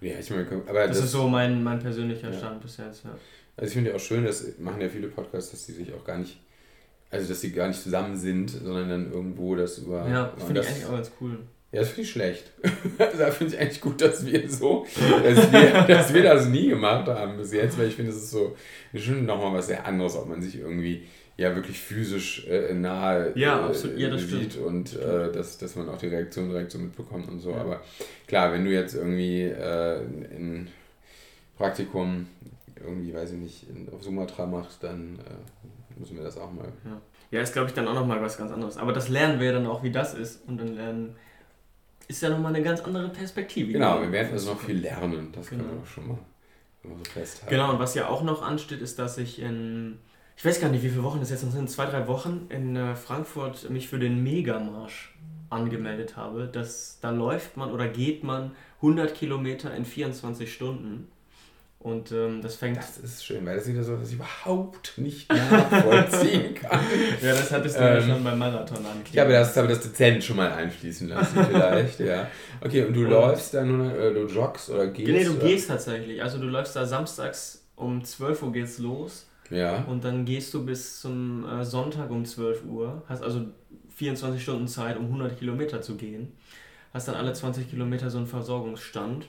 ja. 0.00 0.12
ja 0.12 0.18
ich 0.18 0.30
meine, 0.30 0.46
aber 0.66 0.86
das, 0.88 0.96
das, 0.96 1.06
ist 1.06 1.12
so 1.12 1.28
mein, 1.28 1.62
mein 1.62 1.78
persönlicher 1.78 2.32
Stand 2.32 2.56
ja. 2.56 2.58
bis 2.62 2.76
jetzt. 2.76 3.04
Ja. 3.04 3.10
Also 3.56 3.68
ich 3.68 3.74
finde 3.74 3.90
ja 3.90 3.96
auch 3.96 4.00
schön, 4.00 4.24
das 4.24 4.58
machen 4.58 4.80
ja 4.80 4.88
viele 4.88 5.08
Podcasts, 5.08 5.50
dass 5.52 5.66
die 5.66 5.72
sich 5.72 5.92
auch 5.94 6.04
gar 6.04 6.18
nicht, 6.18 6.40
also 7.10 7.28
dass 7.28 7.40
die 7.40 7.52
gar 7.52 7.68
nicht 7.68 7.80
zusammen 7.80 8.16
sind, 8.16 8.50
sondern 8.50 8.88
dann 8.88 9.12
irgendwo 9.12 9.54
das 9.54 9.78
über. 9.78 10.08
Ja, 10.08 10.32
finde 10.44 10.60
ich 10.60 10.68
eigentlich 10.68 10.86
auch 10.86 10.92
ganz 10.92 11.10
cool. 11.20 11.38
Ja, 11.72 11.80
das 11.80 11.90
finde 11.90 12.02
ich 12.02 12.10
schlecht. 12.10 12.50
da 12.98 13.30
finde 13.30 13.54
ich 13.54 13.60
eigentlich 13.60 13.80
gut, 13.80 14.00
dass 14.00 14.26
wir 14.26 14.50
so, 14.50 14.86
dass 15.22 15.52
wir, 15.52 15.82
dass 15.86 16.12
wir 16.12 16.24
das 16.24 16.46
nie 16.46 16.68
gemacht 16.68 17.06
haben 17.06 17.36
bis 17.36 17.52
jetzt, 17.52 17.78
weil 17.78 17.86
ich 17.86 17.94
finde, 17.94 18.10
es 18.10 18.16
ist 18.16 18.30
so 18.32 18.56
schon 18.92 19.24
nochmal 19.24 19.52
was 19.52 19.68
sehr 19.68 19.86
anderes, 19.86 20.16
ob 20.16 20.28
man 20.28 20.42
sich 20.42 20.58
irgendwie 20.58 21.06
ja 21.40 21.54
wirklich 21.54 21.80
physisch 21.80 22.46
äh, 22.46 22.74
nahe 22.74 23.32
ja, 23.34 23.64
absolut. 23.66 23.98
Ja, 23.98 24.10
das 24.10 24.28
sieht 24.28 24.52
stimmt. 24.52 24.66
und 24.66 24.96
äh, 24.96 25.32
dass, 25.32 25.56
dass 25.56 25.74
man 25.74 25.88
auch 25.88 25.96
die 25.96 26.08
Reaktion 26.08 26.50
direkt 26.50 26.70
so 26.70 26.78
mitbekommt 26.78 27.28
und 27.30 27.40
so. 27.40 27.52
Ja. 27.52 27.62
Aber 27.62 27.80
klar, 28.26 28.52
wenn 28.52 28.64
du 28.64 28.70
jetzt 28.70 28.94
irgendwie 28.94 29.44
äh, 29.44 30.02
in 30.36 30.68
Praktikum 31.56 32.28
irgendwie, 32.76 33.14
weiß 33.14 33.32
ich 33.32 33.38
nicht, 33.38 33.70
in, 33.70 33.88
auf 33.90 34.02
Sumatra 34.02 34.44
machst, 34.44 34.84
dann 34.84 35.18
äh, 35.18 35.98
müssen 35.98 36.16
wir 36.16 36.24
das 36.24 36.36
auch 36.36 36.52
mal. 36.52 36.68
Ja, 36.84 37.00
ja 37.30 37.40
ist 37.40 37.54
glaube 37.54 37.68
ich 37.68 37.74
dann 37.74 37.88
auch 37.88 37.94
nochmal 37.94 38.20
was 38.20 38.36
ganz 38.36 38.52
anderes. 38.52 38.76
Aber 38.76 38.92
das 38.92 39.08
lernen 39.08 39.40
wir 39.40 39.52
dann 39.54 39.66
auch, 39.66 39.82
wie 39.82 39.90
das 39.90 40.12
ist 40.12 40.46
und 40.46 40.58
dann 40.58 40.74
lernen 40.74 41.16
ist 42.06 42.22
ja 42.22 42.28
nochmal 42.28 42.54
eine 42.54 42.62
ganz 42.62 42.80
andere 42.80 43.08
Perspektive. 43.08 43.72
Genau, 43.72 44.02
wir 44.02 44.12
werden 44.12 44.32
also 44.32 44.52
noch 44.52 44.60
viel 44.60 44.78
lernen, 44.78 45.30
das 45.32 45.48
genau. 45.48 45.62
können 45.62 45.76
wir 45.76 45.82
auch 45.82 45.86
schon 45.86 46.08
mal, 46.08 46.18
so 46.82 46.90
festhalten. 47.04 47.50
Genau, 47.50 47.70
und 47.70 47.78
was 47.78 47.94
ja 47.94 48.08
auch 48.08 48.22
noch 48.24 48.42
ansteht, 48.42 48.82
ist, 48.82 48.98
dass 48.98 49.16
ich 49.16 49.40
in, 49.40 50.00
ich 50.40 50.46
weiß 50.46 50.58
gar 50.58 50.70
nicht, 50.70 50.82
wie 50.82 50.88
viele 50.88 51.02
Wochen 51.02 51.20
das 51.20 51.28
jetzt 51.28 51.42
sind, 51.42 51.68
zwei, 51.68 51.84
drei 51.84 52.06
Wochen 52.06 52.46
in 52.48 52.74
äh, 52.74 52.96
Frankfurt 52.96 53.68
mich 53.68 53.88
für 53.88 53.98
den 53.98 54.22
Megamarsch 54.22 55.14
angemeldet 55.50 56.16
habe. 56.16 56.48
Das, 56.50 56.96
da 57.02 57.10
läuft 57.10 57.58
man 57.58 57.70
oder 57.70 57.86
geht 57.86 58.24
man 58.24 58.52
100 58.76 59.14
Kilometer 59.14 59.74
in 59.74 59.84
24 59.84 60.50
Stunden. 60.50 61.08
Und 61.78 62.12
ähm, 62.12 62.40
das 62.40 62.56
fängt. 62.56 62.78
Das 62.78 62.96
ist 62.96 63.22
schön, 63.22 63.44
weil 63.44 63.56
das 63.56 63.66
ist 63.66 63.74
wieder 63.74 63.84
so, 63.84 63.96
dass 63.98 64.08
ich 64.08 64.14
überhaupt 64.14 64.96
nicht 64.96 65.30
nachvollziehen 65.30 66.54
kann. 66.62 66.80
ja, 67.20 67.32
das 67.32 67.52
hattest 67.52 67.76
du 67.76 67.82
ähm, 67.82 67.94
ja 67.96 68.00
schon 68.00 68.24
beim 68.24 68.38
Marathon 68.38 68.78
an. 68.78 69.02
Ich 69.12 69.18
habe 69.18 69.32
das, 69.32 69.54
habe 69.58 69.68
das 69.68 69.82
dezent 69.82 70.24
schon 70.24 70.36
mal 70.36 70.50
einfließen 70.52 71.06
lassen, 71.06 71.44
vielleicht, 71.44 72.00
ja. 72.00 72.28
Okay, 72.62 72.86
und 72.86 72.94
du 72.94 73.00
und 73.00 73.10
läufst 73.10 73.52
dann, 73.52 73.78
oder 73.78 74.14
du 74.14 74.26
joggst 74.26 74.70
oder 74.70 74.86
gehst? 74.86 75.12
Nee, 75.12 75.24
du 75.24 75.32
oder? 75.32 75.46
gehst 75.46 75.68
tatsächlich. 75.68 76.22
Also 76.22 76.38
du 76.38 76.46
läufst 76.46 76.76
da 76.76 76.86
samstags 76.86 77.62
um 77.76 78.02
12 78.02 78.42
Uhr 78.42 78.52
geht's 78.52 78.78
los. 78.78 79.26
Ja. 79.50 79.84
Und 79.84 80.04
dann 80.04 80.24
gehst 80.24 80.54
du 80.54 80.64
bis 80.64 81.00
zum 81.00 81.46
äh, 81.46 81.64
Sonntag 81.64 82.10
um 82.10 82.24
12 82.24 82.64
Uhr. 82.66 83.02
Hast 83.08 83.22
also 83.22 83.46
24 83.96 84.42
Stunden 84.42 84.68
Zeit, 84.68 84.96
um 84.96 85.06
100 85.06 85.38
Kilometer 85.38 85.82
zu 85.82 85.96
gehen. 85.96 86.32
Hast 86.94 87.08
dann 87.08 87.16
alle 87.16 87.32
20 87.32 87.68
Kilometer 87.68 88.10
so 88.10 88.18
einen 88.18 88.26
Versorgungsstand. 88.26 89.26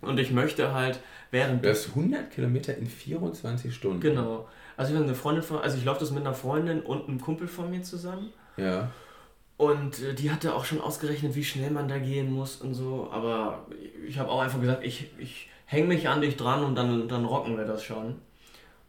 Und 0.00 0.18
ich 0.18 0.30
möchte 0.30 0.72
halt 0.72 1.00
während. 1.30 1.64
Du 1.64 1.68
hast 1.68 1.88
100 1.88 2.30
Kilometer 2.30 2.76
in 2.76 2.86
24 2.86 3.74
Stunden. 3.74 4.00
Genau. 4.00 4.48
Also 4.76 4.92
ich 4.92 4.96
habe 4.96 5.06
eine 5.06 5.14
Freundin 5.14 5.42
von, 5.42 5.58
also 5.58 5.76
ich 5.76 5.84
laufe 5.84 6.00
das 6.00 6.10
mit 6.10 6.24
einer 6.24 6.34
Freundin 6.34 6.80
und 6.80 7.08
einem 7.08 7.20
Kumpel 7.20 7.48
von 7.48 7.70
mir 7.70 7.82
zusammen. 7.82 8.32
Ja. 8.56 8.90
Und 9.56 10.00
äh, 10.02 10.14
die 10.14 10.30
hatte 10.30 10.54
auch 10.54 10.64
schon 10.64 10.80
ausgerechnet, 10.80 11.34
wie 11.34 11.44
schnell 11.44 11.70
man 11.70 11.86
da 11.86 11.98
gehen 11.98 12.32
muss 12.32 12.56
und 12.56 12.74
so. 12.74 13.10
Aber 13.12 13.66
ich 14.08 14.18
habe 14.18 14.30
auch 14.30 14.40
einfach 14.40 14.60
gesagt, 14.60 14.84
ich, 14.84 15.10
ich 15.18 15.50
hänge 15.66 15.88
mich 15.88 16.08
an 16.08 16.22
dich 16.22 16.36
dran 16.36 16.64
und 16.64 16.74
dann, 16.76 17.08
dann 17.08 17.24
rocken 17.26 17.58
wir 17.58 17.66
das 17.66 17.84
schon. 17.84 18.16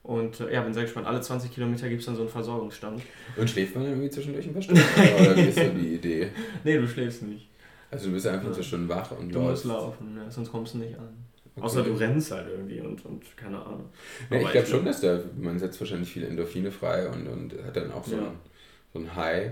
Und 0.03 0.39
äh, 0.39 0.53
ja, 0.53 0.61
bin 0.61 0.73
sehr 0.73 0.83
gespannt. 0.83 1.07
Alle 1.07 1.21
20 1.21 1.51
Kilometer 1.51 1.87
gibt 1.87 1.99
es 1.99 2.07
dann 2.07 2.15
so 2.15 2.21
einen 2.21 2.29
Versorgungsstand. 2.29 3.01
Und 3.37 3.49
schläft 3.49 3.75
man 3.75 3.85
irgendwie 3.85 4.09
zwischendurch 4.09 4.47
ein 4.47 4.53
paar 4.53 4.61
Stunden? 4.61 4.81
Oder 5.19 5.35
wie 5.35 5.41
ist 5.41 5.57
so 5.57 5.69
die 5.69 5.95
Idee? 5.95 6.29
Nee, 6.63 6.77
du 6.77 6.87
schläfst 6.87 7.23
nicht. 7.23 7.47
Also 7.91 8.07
du 8.07 8.13
bist 8.13 8.25
einfach 8.25 8.47
ja. 8.47 8.53
so 8.53 8.63
schön 8.63 8.87
wach 8.87 9.11
und 9.11 9.33
Du 9.33 9.39
musst 9.39 9.65
laufen, 9.65 10.17
ja, 10.17 10.31
sonst 10.31 10.51
kommst 10.51 10.73
du 10.73 10.79
nicht 10.79 10.97
an. 10.97 11.09
Okay. 11.55 11.65
Außer 11.65 11.83
du 11.83 11.93
rennst 11.93 12.31
halt 12.31 12.47
irgendwie 12.49 12.79
und, 12.79 13.05
und 13.05 13.35
keine 13.35 13.61
Ahnung. 13.61 13.89
Ja, 14.29 14.37
ich 14.39 14.51
glaube 14.51 14.67
schon, 14.67 14.85
dass 14.85 15.01
da, 15.01 15.19
man 15.37 15.59
setzt 15.59 15.79
wahrscheinlich 15.81 16.09
viele 16.09 16.27
Endorphine 16.27 16.71
frei 16.71 17.09
und, 17.09 17.27
und 17.27 17.53
hat 17.65 17.75
dann 17.75 17.91
auch 17.91 18.05
so, 18.05 18.15
ja. 18.15 18.21
ein, 18.21 18.39
so 18.93 18.99
ein 18.99 19.15
High. 19.15 19.51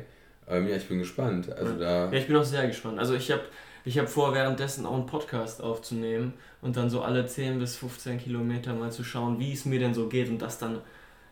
Ähm, 0.50 0.68
ja, 0.68 0.76
ich 0.76 0.88
bin 0.88 1.00
gespannt. 1.00 1.52
Also 1.52 1.74
da 1.74 2.12
ja, 2.12 2.14
ich 2.14 2.28
bin 2.28 2.36
auch 2.36 2.44
sehr 2.44 2.68
gespannt. 2.68 3.00
Also 3.00 3.14
ich 3.14 3.32
habe 3.32 3.44
ich 3.86 3.98
hab 3.98 4.10
vor, 4.10 4.34
währenddessen 4.34 4.86
auch 4.86 4.96
einen 4.96 5.06
Podcast 5.06 5.62
aufzunehmen 5.62 6.34
und 6.62 6.76
dann 6.76 6.90
so 6.90 7.02
alle 7.02 7.26
10 7.26 7.60
bis 7.60 7.78
15 7.78 8.20
Kilometer 8.20 8.74
mal 8.74 8.92
zu 8.92 9.04
schauen, 9.04 9.40
wie 9.40 9.54
es 9.54 9.66
mir 9.66 9.80
denn 9.80 9.94
so 9.94 10.08
geht 10.08 10.30
und 10.30 10.42
das 10.42 10.58
dann, 10.58 10.80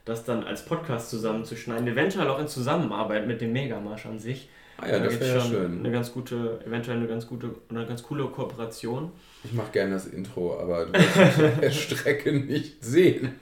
das 0.05 0.23
dann 0.23 0.43
als 0.43 0.63
Podcast 0.63 1.09
zusammenzuschneiden. 1.09 1.87
Eventuell 1.87 2.27
auch 2.29 2.39
in 2.39 2.47
Zusammenarbeit 2.47 3.27
mit 3.27 3.41
dem 3.41 3.53
Megamarsch 3.53 4.05
an 4.05 4.19
sich. 4.19 4.49
Ah 4.77 4.87
ja, 4.89 4.99
das 4.99 5.19
wäre 5.19 5.41
schön. 5.41 5.79
Eine 5.79 5.91
ganz 5.91 6.13
gute, 6.13 6.59
eventuell 6.65 6.97
eine 6.97 7.07
ganz 7.07 7.27
gute, 7.27 7.55
eine 7.69 7.85
ganz 7.87 8.03
coole 8.03 8.25
Kooperation. 8.25 9.11
Ich 9.43 9.53
mache 9.53 9.71
gerne 9.71 9.93
das 9.93 10.05
Intro, 10.05 10.59
aber 10.59 10.85
du 10.85 10.93
wirst 10.93 11.61
der 11.61 11.71
Strecke 11.71 12.31
nicht 12.31 12.83
sehen. 12.83 13.33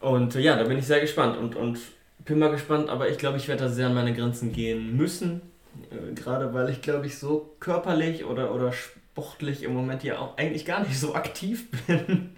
und 0.00 0.34
ja, 0.34 0.56
da 0.56 0.64
bin 0.64 0.78
ich 0.78 0.86
sehr 0.86 1.00
gespannt 1.00 1.38
und, 1.38 1.56
und 1.56 1.78
bin 2.18 2.38
mal 2.38 2.50
gespannt, 2.50 2.88
aber 2.88 3.08
ich 3.08 3.18
glaube, 3.18 3.38
ich 3.38 3.48
werde 3.48 3.64
da 3.64 3.68
sehr 3.68 3.86
an 3.86 3.94
meine 3.94 4.14
Grenzen 4.14 4.52
gehen 4.52 4.96
müssen. 4.96 5.42
Äh, 5.90 6.14
gerade 6.14 6.54
weil 6.54 6.70
ich, 6.70 6.82
glaube 6.82 7.06
ich, 7.06 7.18
so 7.18 7.54
körperlich 7.60 8.24
oder, 8.24 8.54
oder 8.54 8.72
sportlich 8.72 9.62
im 9.62 9.74
Moment 9.74 10.04
ja 10.04 10.18
auch 10.18 10.36
eigentlich 10.36 10.64
gar 10.64 10.80
nicht 10.80 10.98
so 10.98 11.14
aktiv 11.14 11.66
bin. 11.86 12.30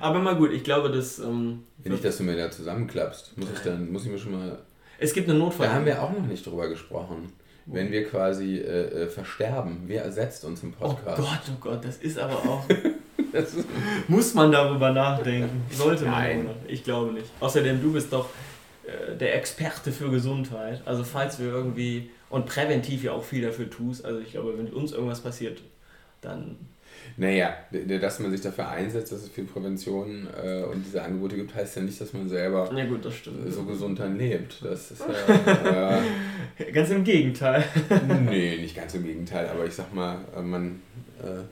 aber 0.00 0.20
mal 0.20 0.36
gut, 0.36 0.52
ich 0.52 0.64
glaube, 0.64 0.90
dass. 0.90 1.18
Ähm, 1.18 1.64
nicht, 1.82 2.04
dass 2.04 2.18
du 2.18 2.22
mir 2.22 2.36
da 2.36 2.50
zusammenklappst, 2.50 3.36
muss 3.36 3.48
ich 3.52 3.60
dann, 3.60 3.92
muss 3.92 4.04
ich 4.04 4.10
mir 4.10 4.18
schon 4.18 4.32
mal 4.32 4.58
es 4.98 5.12
gibt 5.12 5.28
eine 5.28 5.38
Notfall. 5.38 5.66
Da 5.66 5.74
haben 5.74 5.86
wir 5.86 6.02
auch 6.02 6.12
noch 6.12 6.26
nicht 6.26 6.46
drüber 6.46 6.68
gesprochen. 6.68 7.32
Wenn 7.66 7.90
wir 7.90 8.06
quasi 8.06 8.58
äh, 8.58 9.04
äh, 9.04 9.06
versterben, 9.08 9.84
wer 9.86 10.04
ersetzt 10.04 10.44
uns 10.44 10.62
im 10.62 10.74
oh 10.78 10.88
Podcast? 10.88 11.18
Oh 11.18 11.22
Gott, 11.22 11.40
oh 11.48 11.56
Gott, 11.60 11.84
das 11.84 11.96
ist 11.96 12.18
aber 12.18 12.36
auch. 12.36 12.64
muss 14.08 14.34
man 14.34 14.52
darüber 14.52 14.92
nachdenken? 14.92 15.62
Sollte 15.70 16.04
Nein. 16.04 16.44
man. 16.44 16.54
Ich 16.68 16.84
glaube 16.84 17.12
nicht. 17.12 17.26
Außerdem, 17.40 17.82
du 17.82 17.92
bist 17.92 18.12
doch 18.12 18.28
der 19.20 19.36
Experte 19.36 19.92
für 19.92 20.10
Gesundheit. 20.10 20.82
Also, 20.84 21.04
falls 21.04 21.38
wir 21.38 21.46
irgendwie 21.46 22.10
und 22.30 22.46
präventiv 22.46 23.04
ja 23.04 23.12
auch 23.12 23.24
viel 23.24 23.42
dafür 23.42 23.70
tust, 23.70 24.04
also 24.04 24.20
ich 24.20 24.32
glaube, 24.32 24.56
wenn 24.58 24.68
uns 24.68 24.92
irgendwas 24.92 25.20
passiert, 25.20 25.60
dann 26.20 26.56
naja, 27.16 27.54
dass 27.70 28.18
man 28.18 28.30
sich 28.30 28.40
dafür 28.40 28.68
einsetzt, 28.68 29.12
dass 29.12 29.22
es 29.22 29.28
viel 29.28 29.44
Prävention 29.44 30.26
äh, 30.42 30.62
und 30.64 30.84
diese 30.84 31.02
Angebote 31.02 31.36
gibt, 31.36 31.54
heißt 31.54 31.76
ja 31.76 31.82
nicht, 31.82 32.00
dass 32.00 32.12
man 32.12 32.28
selber 32.28 32.70
ja, 32.74 32.84
gut, 32.86 33.04
das 33.04 33.14
stimmt. 33.14 33.52
so 33.52 33.62
gesund 33.64 33.98
dann 34.00 34.18
lebt. 34.18 34.64
Das 34.64 34.90
ist 34.90 35.00
ja. 35.00 36.02
Äh, 36.56 36.70
ganz 36.70 36.90
im 36.90 37.02
Gegenteil. 37.02 37.64
nee, 38.28 38.56
nicht 38.58 38.76
ganz 38.76 38.94
im 38.94 39.04
Gegenteil, 39.04 39.48
aber 39.48 39.66
ich 39.66 39.74
sag 39.74 39.92
mal, 39.92 40.18
äh, 40.36 40.40
man, 40.40 40.80
äh, 41.20 41.42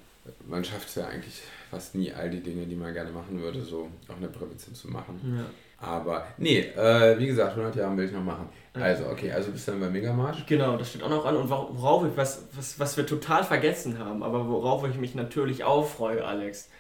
man 0.49 0.65
schafft 0.65 0.89
es 0.89 0.95
ja 0.95 1.07
eigentlich 1.07 1.43
fast 1.71 1.97
nie, 1.97 2.13
all 2.13 2.31
die 2.31 2.41
Dinge, 2.41 2.67
die 2.67 2.77
man 2.77 2.93
gerne 2.93 3.11
machen 3.11 3.41
würde, 3.41 3.63
so 3.63 3.89
auch 4.09 4.17
eine 4.17 4.29
Prävention 4.29 4.75
zu 4.75 4.89
machen. 4.89 5.21
Ja. 5.37 5.45
Aber 5.83 6.25
nee, 6.39 6.61
äh, 6.61 7.19
wie 7.19 7.27
gesagt, 7.27 7.51
100 7.51 7.75
Jahre 7.75 7.97
will 7.97 8.05
ich 8.05 8.13
noch 8.13 8.23
machen. 8.23 8.49
Also, 8.73 9.07
okay, 9.07 9.33
also 9.33 9.51
bist 9.51 9.67
du 9.67 9.73
dann 9.73 9.81
bei 9.81 9.91
Megamarsch? 9.91 10.47
Genau, 10.47 10.77
das 10.77 10.91
steht 10.91 11.03
auch 11.03 11.11
noch 11.11 11.27
an. 11.27 11.37
Und 11.37 11.51
worauf 11.51 12.07
ich, 12.07 12.17
was, 12.17 12.45
was, 12.55 12.79
was 12.79 12.97
wir 12.97 13.05
total 13.05 13.45
vergessen 13.45 13.99
haben, 13.99 14.23
aber 14.23 14.49
worauf 14.49 14.89
ich 14.89 14.97
mich 14.97 15.15
natürlich 15.15 15.65
auch 15.65 15.87
freue, 15.87 16.25
Alex, 16.25 16.71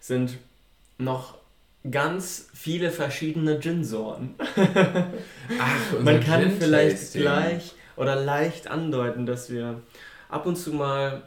sind 0.00 0.38
noch 0.98 1.38
ganz 1.88 2.48
viele 2.52 2.90
verschiedene 2.90 3.60
Gin-Sorten. 3.60 4.34
Ach, 4.58 6.00
Man 6.00 6.20
kann 6.20 6.42
Gin 6.42 6.58
vielleicht 6.58 7.12
gleich 7.12 7.74
oder 7.96 8.16
leicht 8.16 8.68
andeuten, 8.68 9.24
dass 9.24 9.50
wir 9.50 9.80
ab 10.28 10.46
und 10.46 10.56
zu 10.56 10.72
mal 10.72 11.22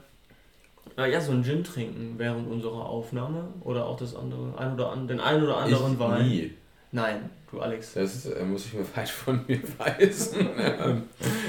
äh, 0.97 1.11
ja, 1.11 1.21
so 1.21 1.31
einen 1.31 1.43
Gin 1.43 1.63
trinken 1.63 2.15
während 2.17 2.51
unserer 2.51 2.85
Aufnahme 2.85 3.47
oder 3.61 3.85
auch 3.85 3.97
das 3.97 4.15
andere, 4.15 4.57
ein 4.57 4.73
oder 4.73 4.91
an, 4.91 5.07
den 5.07 5.19
einen 5.19 5.43
oder 5.43 5.57
anderen 5.57 5.93
ich 5.93 5.99
Wein. 5.99 6.27
Nie. 6.27 6.53
Nein, 6.91 7.29
du 7.49 7.61
Alex. 7.61 7.93
Das 7.93 8.25
äh, 8.25 8.43
muss 8.43 8.65
ich 8.65 8.73
mir 8.73 8.85
weit 8.95 9.09
von 9.09 9.41
mir 9.47 9.61
weisen. 9.77 10.49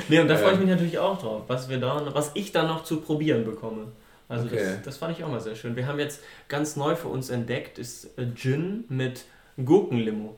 nee, 0.09 0.21
und 0.21 0.29
da 0.29 0.37
freue 0.37 0.55
ich 0.55 0.61
mich 0.61 0.69
natürlich 0.69 0.99
auch 0.99 1.21
drauf, 1.21 1.43
was 1.49 1.69
wir 1.69 1.79
da, 1.79 2.15
was 2.15 2.31
ich 2.35 2.53
da 2.53 2.65
noch 2.65 2.85
zu 2.85 3.01
probieren 3.01 3.45
bekomme. 3.45 3.89
Also 4.29 4.47
okay. 4.47 4.57
das, 4.57 4.83
das 4.85 4.97
fand 4.99 5.17
ich 5.17 5.25
auch 5.25 5.29
mal 5.29 5.41
sehr 5.41 5.57
schön. 5.57 5.77
Wir 5.77 5.87
haben 5.87 5.99
jetzt 5.99 6.21
ganz 6.49 6.77
neu 6.77 6.95
für 6.95 7.09
uns 7.09 7.29
entdeckt, 7.29 7.79
ist 7.79 8.17
äh, 8.19 8.27
Gin 8.35 8.85
mit 8.89 9.25
Gurkenlimo. 9.63 10.37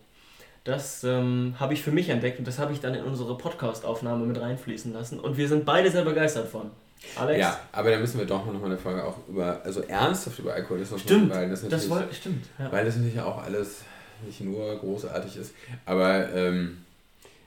Das 0.64 1.05
ähm, 1.05 1.55
habe 1.61 1.75
ich 1.75 1.83
für 1.83 1.93
mich 1.93 2.09
entdeckt 2.09 2.38
und 2.38 2.49
das 2.49 2.59
habe 2.59 2.73
ich 2.73 2.81
dann 2.81 2.95
in 2.95 3.05
unsere 3.05 3.37
Podcast-Aufnahme 3.37 4.25
mit 4.25 4.40
reinfließen 4.40 4.95
lassen. 4.95 5.21
Und 5.21 5.37
wir 5.37 5.47
sind 5.47 5.67
beide 5.67 5.90
sehr 5.90 6.05
begeistert 6.05 6.49
von. 6.49 6.71
Alex? 7.17 7.38
Ja, 7.38 7.61
aber 7.71 7.90
da 7.90 7.99
müssen 7.99 8.19
wir 8.19 8.25
doch 8.25 8.47
noch 8.47 8.59
mal 8.59 8.67
eine 8.67 8.79
Folge 8.79 9.05
auch 9.05 9.19
über, 9.29 9.61
also 9.62 9.83
ernsthaft 9.83 10.38
über 10.38 10.55
Alkoholismus 10.55 11.03
stimmt, 11.03 11.29
machen, 11.29 11.38
weil 11.38 11.51
das 11.51 11.62
natürlich, 11.62 11.88
das 11.88 11.90
woll, 11.90 12.09
stimmt, 12.12 12.47
ja. 12.59 12.73
weil 12.73 12.87
das 12.87 12.97
natürlich 12.97 13.21
auch 13.21 13.43
alles 13.43 13.83
nicht 14.26 14.40
nur 14.40 14.76
großartig 14.78 15.37
ist. 15.37 15.54
Aber 15.87 16.32
ähm, 16.34 16.78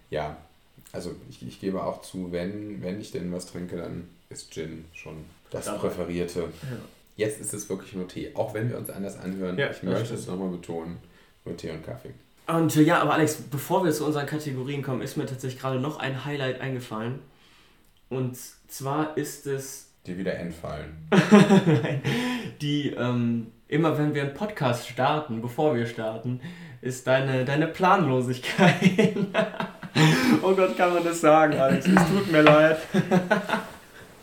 ja, 0.10 0.38
also 0.92 1.16
ich, 1.30 1.46
ich 1.46 1.60
gebe 1.60 1.84
auch 1.84 2.02
zu, 2.02 2.32
wenn, 2.32 2.82
wenn 2.82 3.00
ich 3.00 3.12
denn 3.12 3.32
was 3.32 3.48
trinke, 3.48 3.78
dann 3.78 4.08
ist 4.30 4.52
Gin 4.52 4.86
schon 4.94 5.26
das 5.52 5.66
Dabei. 5.66 5.90
Präferierte. 5.90 6.42
Ja. 6.42 6.78
Jetzt 7.16 7.42
ist 7.42 7.54
es 7.54 7.70
wirklich 7.70 7.94
nur 7.94 8.08
Tee, 8.08 8.32
auch 8.36 8.54
wenn 8.54 8.70
wir 8.70 8.78
uns 8.78 8.90
anders 8.90 9.18
anhören. 9.18 9.58
Ja, 9.58 9.72
ich 9.72 9.82
möchte 9.84 10.14
es 10.14 10.28
nochmal 10.28 10.50
betonen, 10.50 10.98
nur 11.46 11.58
Tee 11.58 11.72
und 11.72 11.84
Kaffee. 11.84 12.14
Und 12.48 12.76
äh, 12.76 12.82
ja, 12.84 13.02
aber 13.02 13.14
Alex, 13.14 13.36
bevor 13.50 13.84
wir 13.84 13.92
zu 13.92 14.06
unseren 14.06 14.26
Kategorien 14.26 14.82
kommen, 14.82 15.02
ist 15.02 15.18
mir 15.18 15.26
tatsächlich 15.26 15.60
gerade 15.60 15.80
noch 15.80 16.00
ein 16.00 16.26
Highlight 16.26 16.62
eingefallen. 16.62 17.20
Und 18.10 18.38
zwar 18.68 19.18
ist 19.18 19.48
es. 19.48 19.90
Die 20.06 20.18
wieder 20.18 20.36
entfallen. 20.36 20.96
Nein, 21.12 22.02
die 22.62 22.92
ähm, 22.92 23.48
immer 23.68 23.98
wenn 23.98 24.14
wir 24.14 24.24
einen 24.24 24.34
Podcast 24.34 24.88
starten, 24.88 25.42
bevor 25.42 25.76
wir 25.76 25.86
starten, 25.86 26.40
ist 26.82 27.08
deine, 27.08 27.46
deine 27.46 27.68
Planlosigkeit. 27.68 29.16
oh 30.42 30.54
Gott, 30.54 30.78
kann 30.78 30.94
man 30.94 31.04
das 31.04 31.22
sagen, 31.22 31.60
Alex? 31.60 31.88
Es 31.88 31.94
tut 31.94 32.32
mir 32.32 32.42
leid. 32.42 32.78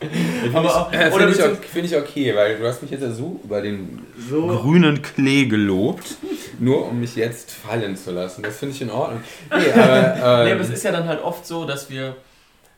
Finde 0.00 0.68
ich, 0.90 0.98
äh, 0.98 1.10
find 1.10 1.30
ich, 1.30 1.68
find 1.68 1.86
ich, 1.86 1.96
okay, 1.96 2.34
weil 2.34 2.58
du 2.58 2.66
hast 2.66 2.82
mich 2.82 2.90
jetzt 2.90 3.02
ja 3.02 3.10
so 3.10 3.40
über 3.42 3.62
den 3.62 4.06
so 4.18 4.46
grünen 4.46 5.02
Klee 5.02 5.46
gelobt, 5.46 6.16
nur 6.58 6.88
um 6.88 7.00
mich 7.00 7.16
jetzt 7.16 7.52
fallen 7.52 7.96
zu 7.96 8.10
lassen. 8.10 8.42
Das 8.42 8.58
finde 8.58 8.74
ich 8.74 8.82
in 8.82 8.90
Ordnung. 8.90 9.22
Nee 9.50 9.72
aber, 9.72 10.40
ähm, 10.40 10.44
nee, 10.46 10.52
aber 10.52 10.60
es 10.60 10.70
ist 10.70 10.84
ja 10.84 10.92
dann 10.92 11.08
halt 11.08 11.22
oft 11.22 11.46
so, 11.46 11.64
dass 11.64 11.90
wir, 11.90 12.16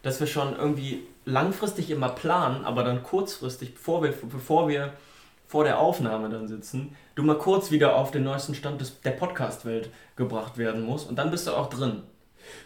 dass 0.03 0.21
wir 0.21 0.27
schon 0.27 0.57
irgendwie 0.57 1.03
langfristig 1.25 1.91
immer 1.91 2.11
planen, 2.11 2.65
aber 2.65 2.85
dann 2.85 3.03
kurzfristig, 3.03 3.75
bevor 3.75 4.03
wir, 4.03 4.15
bevor 4.31 4.69
wir 4.69 4.93
vor 5.47 5.65
der 5.65 5.79
Aufnahme 5.79 6.29
dann 6.29 6.49
sitzen, 6.49 6.97
du 7.15 7.23
mal 7.23 7.39
kurz 7.39 7.71
wieder 7.71 7.97
auf 7.97 8.11
den 8.11 8.25
neuesten 8.25 8.55
Stand 8.55 8.81
des, 8.81 9.01
der 9.01 9.13
Podcast-Welt 9.13 9.91
gebracht 10.17 10.59
werden 10.59 10.83
musst 10.83 11.09
und 11.09 11.17
dann 11.17 11.31
bist 11.31 11.47
du 11.47 11.53
auch 11.53 11.69
drin. 11.71 12.03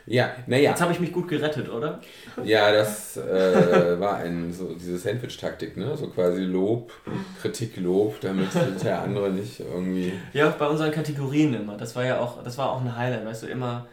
Ja, 0.07 0.31
naja. 0.47 0.71
Jetzt 0.71 0.81
habe 0.81 0.93
ich 0.93 1.01
mich 1.01 1.13
gut 1.13 1.29
gerettet, 1.29 1.71
oder? 1.71 2.01
Ja, 2.45 2.73
das 2.73 3.17
äh, 3.17 3.99
war 3.99 4.17
ein, 4.17 4.53
so 4.53 4.75
diese 4.75 4.99
Sandwich-Taktik, 4.99 5.77
ne? 5.77 5.97
So 5.97 6.09
quasi 6.09 6.43
Lob, 6.43 6.93
Kritik, 7.41 7.77
Lob, 7.77 8.21
damit 8.21 8.49
der 8.85 9.03
andere 9.03 9.31
nicht 9.31 9.61
irgendwie. 9.61 10.13
Ja, 10.33 10.51
bei 10.51 10.67
unseren 10.67 10.91
Kategorien 10.91 11.55
immer. 11.55 11.77
Das 11.77 11.97
war 11.97 12.05
ja 12.05 12.21
auch, 12.21 12.43
das 12.43 12.59
war 12.59 12.73
auch 12.73 12.81
ein 12.81 12.97
Highlight, 12.97 13.25
weißt 13.25 13.45
du, 13.45 13.47
immer, 13.47 13.87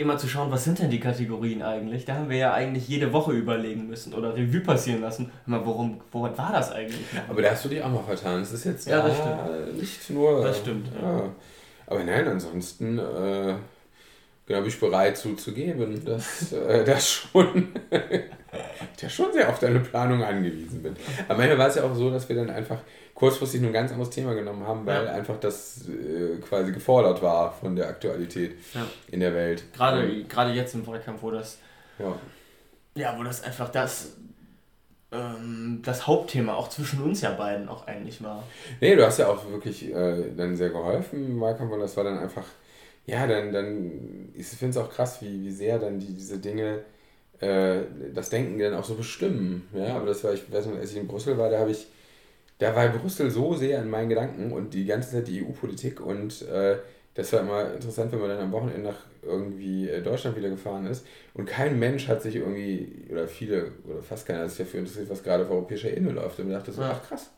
immer 0.00 0.18
zu 0.18 0.28
schauen, 0.28 0.50
was 0.50 0.64
sind 0.64 0.78
denn 0.78 0.90
die 0.90 1.00
Kategorien 1.00 1.62
eigentlich? 1.62 2.04
Da 2.04 2.14
haben 2.14 2.28
wir 2.28 2.36
ja 2.36 2.52
eigentlich 2.52 2.88
jede 2.88 3.12
Woche 3.12 3.32
überlegen 3.32 3.86
müssen 3.86 4.14
oder 4.14 4.34
Revue 4.34 4.60
passieren 4.60 5.00
lassen. 5.00 5.30
Mal, 5.46 5.64
worum, 5.64 6.00
worum 6.10 6.36
war 6.36 6.52
das 6.52 6.72
eigentlich? 6.72 7.06
Aber 7.28 7.42
da 7.42 7.50
hast 7.50 7.64
du 7.64 7.68
dich 7.68 7.82
auch 7.82 7.90
mal 7.90 8.02
vertan. 8.02 8.40
Das 8.40 8.52
ist 8.52 8.64
jetzt 8.64 8.88
ja, 8.88 9.06
das 9.06 9.16
stimmt. 9.16 9.78
nicht 9.78 10.10
nur. 10.10 10.42
Das 10.42 10.58
stimmt, 10.58 10.88
ja. 11.00 11.18
ja. 11.18 11.30
Aber 11.86 12.04
nein, 12.04 12.26
ansonsten. 12.26 12.98
Äh, 12.98 13.54
bin 14.58 14.66
ich 14.66 14.80
bereit 14.80 15.16
zuzugeben, 15.16 16.04
dass 16.04 16.52
äh, 16.52 16.84
das 16.84 17.08
schon, 17.08 17.68
ich 19.00 19.14
schon 19.14 19.32
sehr 19.32 19.48
auf 19.48 19.58
deine 19.58 19.80
Planung 19.80 20.22
angewiesen 20.22 20.82
bin. 20.82 20.96
Am 21.28 21.40
Ende 21.40 21.56
war 21.58 21.68
es 21.68 21.76
ja 21.76 21.84
auch 21.84 21.94
so, 21.94 22.10
dass 22.10 22.28
wir 22.28 22.36
dann 22.36 22.50
einfach 22.50 22.78
kurzfristig 23.14 23.60
nur 23.60 23.70
ein 23.70 23.74
ganz 23.74 23.92
anderes 23.92 24.10
Thema 24.10 24.34
genommen 24.34 24.66
haben, 24.66 24.86
weil 24.86 25.04
ja. 25.04 25.12
einfach 25.12 25.38
das 25.38 25.88
äh, 25.88 26.38
quasi 26.40 26.72
gefordert 26.72 27.22
war 27.22 27.52
von 27.52 27.76
der 27.76 27.88
Aktualität 27.88 28.56
ja. 28.74 28.86
in 29.10 29.20
der 29.20 29.34
Welt. 29.34 29.64
Gerade, 29.72 30.04
ähm, 30.04 30.28
gerade 30.28 30.52
jetzt 30.52 30.74
im 30.74 30.86
Wahlkampf, 30.86 31.22
wo 31.22 31.30
das, 31.30 31.58
ja. 31.98 32.14
ja, 32.94 33.18
wo 33.18 33.22
das 33.22 33.42
einfach 33.44 33.68
das, 33.68 34.16
ähm, 35.12 35.80
das 35.84 36.06
Hauptthema 36.06 36.54
auch 36.54 36.68
zwischen 36.68 37.02
uns 37.02 37.20
ja 37.20 37.32
beiden 37.32 37.68
auch 37.68 37.86
eigentlich 37.86 38.22
war. 38.22 38.42
Nee, 38.80 38.96
du 38.96 39.04
hast 39.04 39.18
ja 39.18 39.28
auch 39.28 39.48
wirklich 39.50 39.92
äh, 39.94 40.32
dann 40.36 40.56
sehr 40.56 40.70
geholfen 40.70 41.26
im 41.26 41.40
Wahlkampf 41.40 41.72
und 41.72 41.80
das 41.80 41.96
war 41.96 42.04
dann 42.04 42.18
einfach 42.18 42.44
ja, 43.06 43.26
dann, 43.26 43.52
dann 43.52 44.28
ich 44.34 44.46
finde 44.46 44.70
es 44.70 44.76
auch 44.76 44.90
krass, 44.90 45.20
wie, 45.20 45.42
wie 45.42 45.50
sehr 45.50 45.78
dann 45.78 45.98
die, 45.98 46.14
diese 46.14 46.38
Dinge 46.38 46.84
äh, 47.40 47.80
das 48.14 48.30
Denken 48.30 48.58
dann 48.58 48.74
auch 48.74 48.84
so 48.84 48.94
bestimmen. 48.94 49.68
Ja, 49.74 49.96
aber 49.96 50.06
das 50.06 50.22
war, 50.24 50.32
ich 50.32 50.50
weiß 50.50 50.66
noch, 50.66 50.76
als 50.76 50.92
ich 50.92 50.98
in 50.98 51.08
Brüssel 51.08 51.38
war, 51.38 51.50
da 51.50 51.58
habe 51.58 51.70
ich, 51.70 51.86
da 52.58 52.74
war 52.76 52.88
Brüssel 52.88 53.30
so 53.30 53.54
sehr 53.54 53.80
in 53.82 53.90
meinen 53.90 54.08
Gedanken 54.08 54.52
und 54.52 54.74
die 54.74 54.84
ganze 54.84 55.12
Zeit 55.12 55.28
die 55.28 55.42
EU-Politik 55.42 56.00
und 56.00 56.42
äh, 56.42 56.76
das 57.14 57.32
war 57.32 57.40
immer 57.40 57.74
interessant, 57.74 58.12
wenn 58.12 58.20
man 58.20 58.28
dann 58.28 58.38
am 58.40 58.52
Wochenende 58.52 58.90
nach 58.90 59.06
irgendwie 59.22 59.88
äh, 59.88 60.00
Deutschland 60.00 60.36
wieder 60.36 60.48
gefahren 60.48 60.86
ist 60.86 61.06
und 61.34 61.46
kein 61.46 61.78
Mensch 61.78 62.08
hat 62.08 62.22
sich 62.22 62.36
irgendwie, 62.36 63.06
oder 63.10 63.26
viele, 63.26 63.72
oder 63.84 64.02
fast 64.02 64.26
keiner 64.26 64.40
hat 64.40 64.50
sich 64.50 64.58
dafür 64.58 64.80
interessiert, 64.80 65.10
was 65.10 65.22
gerade 65.22 65.44
auf 65.44 65.50
europäischer 65.50 65.90
Ebene 65.90 66.12
läuft. 66.12 66.38
Und 66.38 66.48
ich 66.48 66.54
dachte 66.54 66.72
so, 66.72 66.82
ja. 66.82 66.92
ach 66.92 67.08
krass, 67.08 67.30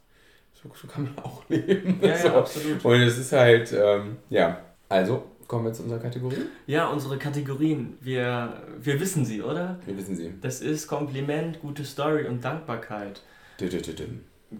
so, 0.52 0.70
so, 0.74 0.86
kann 0.86 1.04
man 1.04 1.24
auch 1.24 1.42
leben. 1.48 1.98
Ja, 2.02 2.16
so. 2.16 2.28
ja, 2.28 2.34
absolut. 2.36 2.84
Und 2.84 3.00
es 3.02 3.18
ist 3.18 3.32
halt, 3.32 3.72
ähm, 3.72 4.18
ja, 4.30 4.60
also 4.88 5.24
Kommen 5.52 5.66
wir 5.66 5.72
zu 5.74 5.82
unserer 5.82 5.98
Kategorie? 5.98 6.46
Ja, 6.66 6.86
unsere 6.86 7.18
Kategorien. 7.18 7.98
Wir, 8.00 8.62
wir 8.80 8.98
wissen 8.98 9.26
sie, 9.26 9.42
oder? 9.42 9.78
Wir 9.84 9.94
wissen 9.98 10.16
sie. 10.16 10.32
Das 10.40 10.62
ist 10.62 10.86
Kompliment, 10.86 11.60
gute 11.60 11.84
Story 11.84 12.26
und 12.26 12.42
Dankbarkeit. 12.42 13.20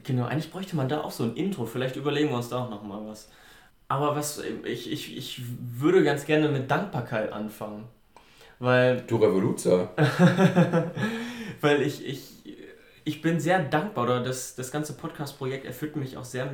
Genau, 0.04 0.26
eigentlich 0.26 0.50
bräuchte 0.50 0.76
man 0.76 0.90
da 0.90 1.00
auch 1.00 1.10
so 1.10 1.24
ein 1.24 1.34
Intro. 1.34 1.64
Vielleicht 1.64 1.96
überlegen 1.96 2.28
wir 2.28 2.36
uns 2.36 2.50
da 2.50 2.62
auch 2.62 2.68
nochmal 2.68 3.06
was. 3.06 3.30
Aber 3.88 4.14
was 4.16 4.42
ich, 4.66 4.92
ich, 4.92 5.16
ich 5.16 5.40
würde 5.78 6.04
ganz 6.04 6.26
gerne 6.26 6.50
mit 6.50 6.70
Dankbarkeit 6.70 7.32
anfangen. 7.32 7.84
Weil. 8.58 9.00
Du 9.06 9.16
Revoluzer. 9.16 9.92
weil 11.62 11.80
ich, 11.80 12.06
ich, 12.06 12.41
ich 13.04 13.22
bin 13.22 13.40
sehr 13.40 13.62
dankbar, 13.62 14.04
oder 14.04 14.22
das, 14.22 14.54
das 14.54 14.70
ganze 14.70 14.94
Podcast-Projekt 14.94 15.64
erfüllt 15.64 15.96
mich 15.96 16.16
auch 16.16 16.24
sehr 16.24 16.52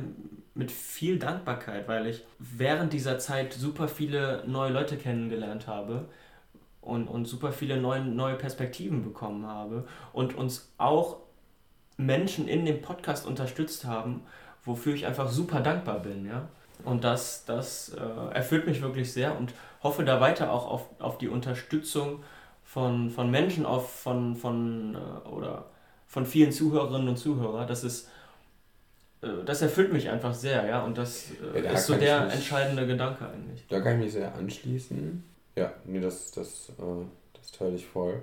mit 0.53 0.71
viel 0.71 1.19
Dankbarkeit, 1.19 1.87
weil 1.87 2.07
ich 2.07 2.25
während 2.39 2.93
dieser 2.93 3.19
Zeit 3.19 3.53
super 3.53 3.87
viele 3.87 4.43
neue 4.47 4.71
Leute 4.71 4.97
kennengelernt 4.97 5.67
habe 5.67 6.09
und, 6.81 7.07
und 7.07 7.25
super 7.25 7.51
viele 7.51 7.77
neue, 7.77 8.01
neue 8.01 8.35
Perspektiven 8.35 9.03
bekommen 9.03 9.45
habe 9.45 9.87
und 10.13 10.35
uns 10.35 10.71
auch 10.77 11.17
Menschen 11.97 12.47
in 12.47 12.65
dem 12.65 12.81
Podcast 12.81 13.27
unterstützt 13.27 13.85
haben, 13.85 14.21
wofür 14.63 14.93
ich 14.93 15.05
einfach 15.05 15.29
super 15.29 15.59
dankbar 15.59 15.99
bin. 15.99 16.25
Ja? 16.25 16.47
Und 16.83 17.03
das, 17.03 17.45
das 17.45 17.89
äh, 17.89 18.33
erfüllt 18.33 18.65
mich 18.65 18.81
wirklich 18.81 19.11
sehr 19.11 19.37
und 19.37 19.53
hoffe 19.83 20.03
da 20.03 20.19
weiter 20.19 20.51
auch 20.51 20.69
auf, 20.69 20.87
auf 20.99 21.17
die 21.17 21.27
Unterstützung 21.27 22.23
von, 22.63 23.09
von 23.09 23.29
Menschen, 23.29 23.65
auf, 23.65 23.91
von, 23.91 24.35
von, 24.35 24.95
äh, 24.95 25.27
oder 25.27 25.65
von 26.09 26.25
vielen 26.25 26.51
Zuhörerinnen 26.51 27.07
und 27.07 27.17
Zuhörern, 27.17 27.67
dass 27.67 27.83
es 27.83 28.09
äh, 29.21 29.27
das 29.45 29.61
erfüllt 29.61 29.93
mich 29.93 30.09
einfach 30.09 30.33
sehr, 30.33 30.65
ja, 30.65 30.83
und 30.83 30.97
das 30.97 31.31
äh, 31.53 31.57
ja, 31.57 31.61
da 31.61 31.77
ist 31.77 31.85
so 31.85 31.95
der 31.95 32.25
mich, 32.25 32.33
entscheidende 32.33 32.87
Gedanke 32.87 33.29
eigentlich. 33.29 33.65
Da 33.69 33.79
kann 33.79 33.93
ich 33.93 34.05
mich 34.05 34.13
sehr 34.13 34.33
anschließen. 34.35 35.23
Ja, 35.55 35.71
nee, 35.85 35.99
das, 35.99 36.31
das, 36.31 36.69
äh, 36.77 37.05
das 37.33 37.51
teile 37.51 37.75
ich 37.75 37.85
voll. 37.85 38.21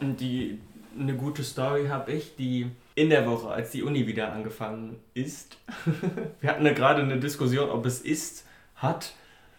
Und 0.00 0.18
die, 0.20 0.58
eine 0.98 1.14
gute 1.14 1.44
Story 1.44 1.86
habe 1.88 2.12
ich, 2.12 2.36
die 2.36 2.70
in 2.94 3.10
der 3.10 3.26
Woche, 3.26 3.48
als 3.48 3.70
die 3.70 3.82
Uni 3.82 4.06
wieder 4.06 4.32
angefangen 4.32 4.96
ist, 5.12 5.58
wir 6.40 6.50
hatten 6.50 6.64
ja 6.64 6.72
gerade 6.72 7.02
eine 7.02 7.18
Diskussion, 7.18 7.68
ob 7.68 7.84
es 7.84 8.00
ist, 8.00 8.46
hat. 8.76 9.12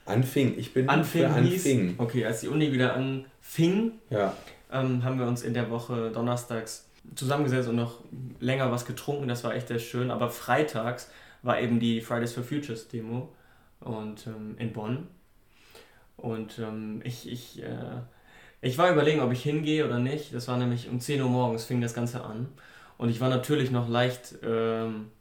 Anfing, 0.06 0.58
ich 0.58 0.74
bin 0.74 0.90
anfing, 0.90 1.22
für 1.22 1.28
anfing. 1.28 1.88
Hieß, 1.90 2.00
okay, 2.00 2.26
als 2.26 2.42
die 2.42 2.48
Uni 2.48 2.72
wieder 2.72 2.96
anfing, 2.96 3.92
ja. 4.10 4.34
ähm, 4.72 5.04
haben 5.04 5.20
wir 5.20 5.28
uns 5.28 5.44
in 5.44 5.54
der 5.54 5.70
Woche 5.70 6.12
donnerstags 6.12 6.87
zusammengesetzt 7.16 7.70
und 7.70 7.76
noch 7.76 8.00
länger 8.40 8.72
was 8.72 8.86
getrunken. 8.86 9.28
Das 9.28 9.44
war 9.44 9.56
echt 9.56 9.68
sehr 9.68 9.80
schön. 9.80 10.12
Aber 10.12 10.30
freitags 10.30 11.10
war 11.42 11.60
eben 11.60 11.80
die 11.80 12.02
Fridays 12.02 12.34
for 12.34 12.44
Futures 12.44 12.88
Demo 12.88 13.34
und 13.80 14.28
ähm, 14.28 14.56
in 14.58 14.74
Bonn. 14.74 15.08
Und 16.18 16.60
ähm, 16.60 17.02
ich, 17.04 17.32
ich, 17.32 17.62
äh, 17.62 18.02
ich 18.62 18.78
war 18.78 18.92
überlegen, 18.92 19.22
ob 19.22 19.32
ich 19.32 19.44
hingehe 19.44 19.86
oder 19.86 20.00
nicht. 20.00 20.34
Das 20.34 20.48
war 20.48 20.58
nämlich 20.58 20.90
um 20.90 21.00
10 21.00 21.22
Uhr 21.22 21.30
morgens 21.30 21.66
fing 21.66 21.80
das 21.80 21.94
Ganze 21.94 22.24
an. 22.24 22.48
Und 22.98 23.10
ich 23.10 23.22
war 23.22 23.30
natürlich 23.30 23.70
noch 23.70 23.88
leicht, 23.88 24.36
ähm, 24.44 25.12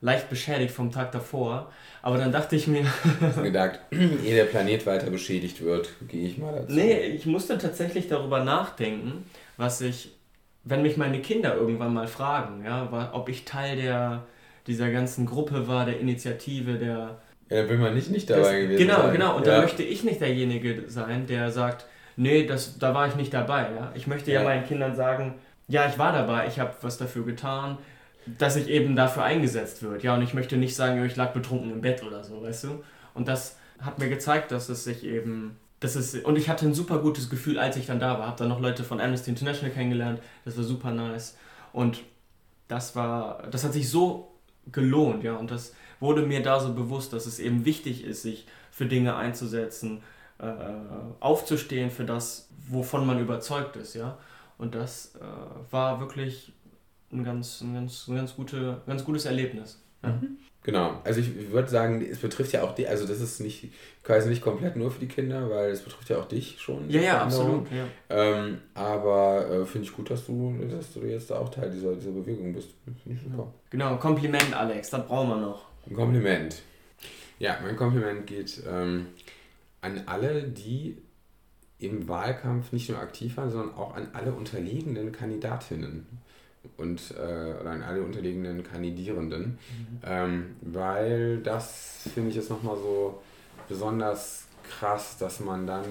leicht 0.00 0.30
beschädigt 0.30 0.72
vom 0.72 0.90
Tag 0.90 1.12
davor. 1.12 1.70
Aber 2.00 2.16
dann 2.16 2.32
dachte 2.32 2.56
ich 2.56 2.66
mir. 2.66 2.86
gedacht, 3.42 3.80
ehe 3.90 4.34
der 4.34 4.44
Planet 4.44 4.86
weiter 4.86 5.10
beschädigt 5.10 5.60
wird, 5.62 5.90
gehe 6.08 6.26
ich 6.26 6.38
mal 6.38 6.54
dazu. 6.54 6.72
Nee, 6.72 7.00
ich 7.00 7.26
musste 7.26 7.58
tatsächlich 7.58 8.08
darüber 8.08 8.42
nachdenken, 8.42 9.26
was 9.58 9.82
ich 9.82 10.12
wenn 10.64 10.82
mich 10.82 10.96
meine 10.96 11.20
Kinder 11.20 11.54
irgendwann 11.56 11.94
mal 11.94 12.06
fragen, 12.06 12.64
ja, 12.64 13.10
ob 13.12 13.28
ich 13.28 13.44
Teil 13.44 13.76
der, 13.76 14.24
dieser 14.66 14.90
ganzen 14.90 15.26
Gruppe 15.26 15.68
war, 15.68 15.86
der 15.86 16.00
Initiative, 16.00 16.74
der. 16.74 17.20
Ja, 17.48 17.68
will 17.68 17.78
man 17.78 17.94
nicht, 17.94 18.10
nicht 18.10 18.30
dabei 18.30 18.42
das, 18.42 18.50
gewesen 18.52 18.78
genau, 18.78 19.02
sein. 19.02 19.12
Genau, 19.12 19.26
genau. 19.26 19.36
Und 19.38 19.46
ja. 19.46 19.56
da 19.56 19.62
möchte 19.62 19.82
ich 19.82 20.04
nicht 20.04 20.20
derjenige 20.20 20.84
sein, 20.86 21.26
der 21.26 21.50
sagt, 21.50 21.86
nee, 22.16 22.46
das, 22.46 22.78
da 22.78 22.94
war 22.94 23.08
ich 23.08 23.16
nicht 23.16 23.34
dabei. 23.34 23.62
Ja? 23.74 23.92
Ich 23.94 24.06
möchte 24.06 24.30
ja. 24.30 24.40
ja 24.40 24.46
meinen 24.46 24.64
Kindern 24.64 24.94
sagen, 24.94 25.34
ja, 25.66 25.88
ich 25.88 25.98
war 25.98 26.12
dabei, 26.12 26.46
ich 26.46 26.60
habe 26.60 26.74
was 26.82 26.98
dafür 26.98 27.24
getan, 27.24 27.78
dass 28.38 28.56
ich 28.56 28.68
eben 28.68 28.96
dafür 28.96 29.24
eingesetzt 29.24 29.82
wird. 29.82 30.02
Ja, 30.02 30.14
und 30.14 30.22
ich 30.22 30.34
möchte 30.34 30.56
nicht 30.56 30.76
sagen, 30.76 31.04
ich 31.04 31.16
lag 31.16 31.32
betrunken 31.32 31.72
im 31.72 31.80
Bett 31.80 32.02
oder 32.02 32.22
so, 32.22 32.42
weißt 32.42 32.64
du? 32.64 32.84
Und 33.14 33.28
das 33.28 33.56
hat 33.80 33.98
mir 33.98 34.08
gezeigt, 34.08 34.52
dass 34.52 34.68
es 34.68 34.84
sich 34.84 35.04
eben 35.04 35.56
das 35.80 35.96
ist, 35.96 36.24
und 36.24 36.36
ich 36.36 36.48
hatte 36.48 36.66
ein 36.66 36.74
super 36.74 36.98
gutes 36.98 37.30
Gefühl, 37.30 37.58
als 37.58 37.76
ich 37.76 37.86
dann 37.86 38.00
da 38.00 38.18
war. 38.18 38.26
Habe 38.26 38.36
dann 38.36 38.48
noch 38.48 38.60
Leute 38.60 38.84
von 38.84 39.00
Amnesty 39.00 39.30
International 39.30 39.72
kennengelernt. 39.72 40.20
Das 40.44 40.56
war 40.56 40.64
super 40.64 40.90
nice. 40.90 41.36
Und 41.72 42.02
das 42.68 42.94
war, 42.94 43.44
das 43.50 43.64
hat 43.64 43.72
sich 43.72 43.88
so 43.88 44.30
gelohnt, 44.70 45.24
ja. 45.24 45.36
Und 45.36 45.50
das 45.50 45.74
wurde 45.98 46.22
mir 46.22 46.42
da 46.42 46.60
so 46.60 46.74
bewusst, 46.74 47.14
dass 47.14 47.26
es 47.26 47.38
eben 47.38 47.64
wichtig 47.64 48.04
ist, 48.04 48.22
sich 48.22 48.46
für 48.70 48.86
Dinge 48.86 49.16
einzusetzen, 49.16 50.02
äh, 50.38 50.44
aufzustehen 51.20 51.90
für 51.90 52.04
das, 52.04 52.48
wovon 52.68 53.06
man 53.06 53.18
überzeugt 53.18 53.76
ist, 53.76 53.94
ja. 53.94 54.18
Und 54.58 54.74
das 54.74 55.14
äh, 55.16 55.72
war 55.72 56.00
wirklich 56.00 56.52
ein 57.10 57.24
ganz, 57.24 57.62
ein 57.62 57.72
ganz, 57.72 58.06
ein 58.06 58.16
ganz, 58.16 58.36
gute, 58.36 58.82
ganz 58.86 59.04
gutes 59.04 59.24
Erlebnis. 59.24 59.80
Ja. 60.02 60.10
Mhm. 60.10 60.36
Genau, 60.62 61.00
also 61.04 61.20
ich 61.20 61.50
würde 61.50 61.68
sagen, 61.68 62.04
es 62.04 62.18
betrifft 62.18 62.52
ja 62.52 62.62
auch 62.62 62.74
die, 62.74 62.86
also 62.86 63.06
das 63.06 63.20
ist 63.20 63.40
nicht 63.40 63.72
quasi 64.02 64.28
nicht 64.28 64.42
komplett 64.42 64.76
nur 64.76 64.90
für 64.90 65.00
die 65.00 65.08
Kinder, 65.08 65.48
weil 65.48 65.70
es 65.70 65.80
betrifft 65.80 66.10
ja 66.10 66.18
auch 66.18 66.28
dich 66.28 66.60
schon. 66.60 66.90
Ja, 66.90 67.00
ja, 67.00 67.22
absolut. 67.22 67.66
Ja. 67.70 67.86
Ähm, 68.10 68.58
aber 68.74 69.48
äh, 69.50 69.64
finde 69.64 69.86
ich 69.86 69.94
gut, 69.94 70.10
dass 70.10 70.26
du, 70.26 70.54
dass 70.70 70.92
du 70.92 71.00
jetzt 71.00 71.32
auch 71.32 71.48
Teil 71.48 71.70
dieser, 71.70 71.94
dieser 71.94 72.10
Bewegung 72.10 72.52
bist. 72.52 72.74
Finde 73.02 73.18
ich 73.18 73.22
super. 73.22 73.52
Genau, 73.70 73.96
Kompliment, 73.96 74.54
Alex, 74.54 74.90
das 74.90 75.06
brauchen 75.06 75.30
wir 75.30 75.36
noch. 75.36 75.64
Ein 75.88 75.96
Kompliment. 75.96 76.62
Ja, 77.38 77.58
mein 77.62 77.76
Kompliment 77.76 78.26
geht 78.26 78.62
ähm, 78.70 79.06
an 79.80 80.02
alle, 80.04 80.42
die 80.42 80.98
im 81.78 82.06
Wahlkampf 82.06 82.72
nicht 82.72 82.90
nur 82.90 82.98
aktiv 82.98 83.38
waren, 83.38 83.50
sondern 83.50 83.74
auch 83.76 83.94
an 83.94 84.08
alle 84.12 84.32
unterliegenden 84.32 85.10
Kandidatinnen 85.10 86.06
und 86.76 87.14
äh, 87.16 87.54
oder 87.60 87.70
an 87.70 87.82
alle 87.82 88.02
unterliegenden 88.02 88.62
Kandidierenden, 88.62 89.42
mhm. 89.44 89.98
ähm, 90.04 90.56
weil 90.60 91.38
das 91.38 92.08
finde 92.14 92.30
ich 92.30 92.36
jetzt 92.36 92.50
nochmal 92.50 92.76
so 92.76 93.20
besonders 93.68 94.46
krass, 94.68 95.16
dass 95.18 95.40
man 95.40 95.66
dann, 95.66 95.84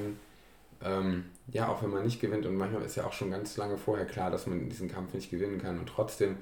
ähm, 0.84 1.26
ja, 1.52 1.68
auch 1.70 1.82
wenn 1.82 1.90
man 1.90 2.04
nicht 2.04 2.22
gewinnt 2.22 2.46
und 2.46 2.56
manchmal 2.56 2.84
ist 2.84 2.96
ja 2.96 3.06
auch 3.06 3.14
schon 3.14 3.32
ganz 3.32 3.58
lange 3.58 3.78
vorher 3.78 4.06
klar, 4.06 4.32
dass 4.32 4.48
man 4.48 4.70
diesen 4.70 4.90
Kampf 4.90 5.14
nicht 5.14 5.32
gewinnen 5.32 5.62
kann 5.62 5.80
und 5.80 5.88
trotzdem 5.88 6.38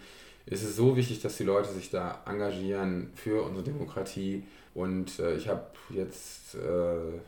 ist 0.46 0.64
es 0.64 0.76
so 0.76 0.96
wichtig, 0.96 1.22
dass 1.22 1.38
die 1.38 1.44
Leute 1.44 1.70
sich 1.74 1.90
da 1.90 2.22
engagieren 2.26 3.12
für 3.16 3.44
unsere 3.44 3.64
Demokratie 3.64 4.44
und 4.74 5.20
äh, 5.20 5.36
ich 5.36 5.48
habe 5.48 5.66
jetzt 5.90 6.56
äh, 6.56 7.20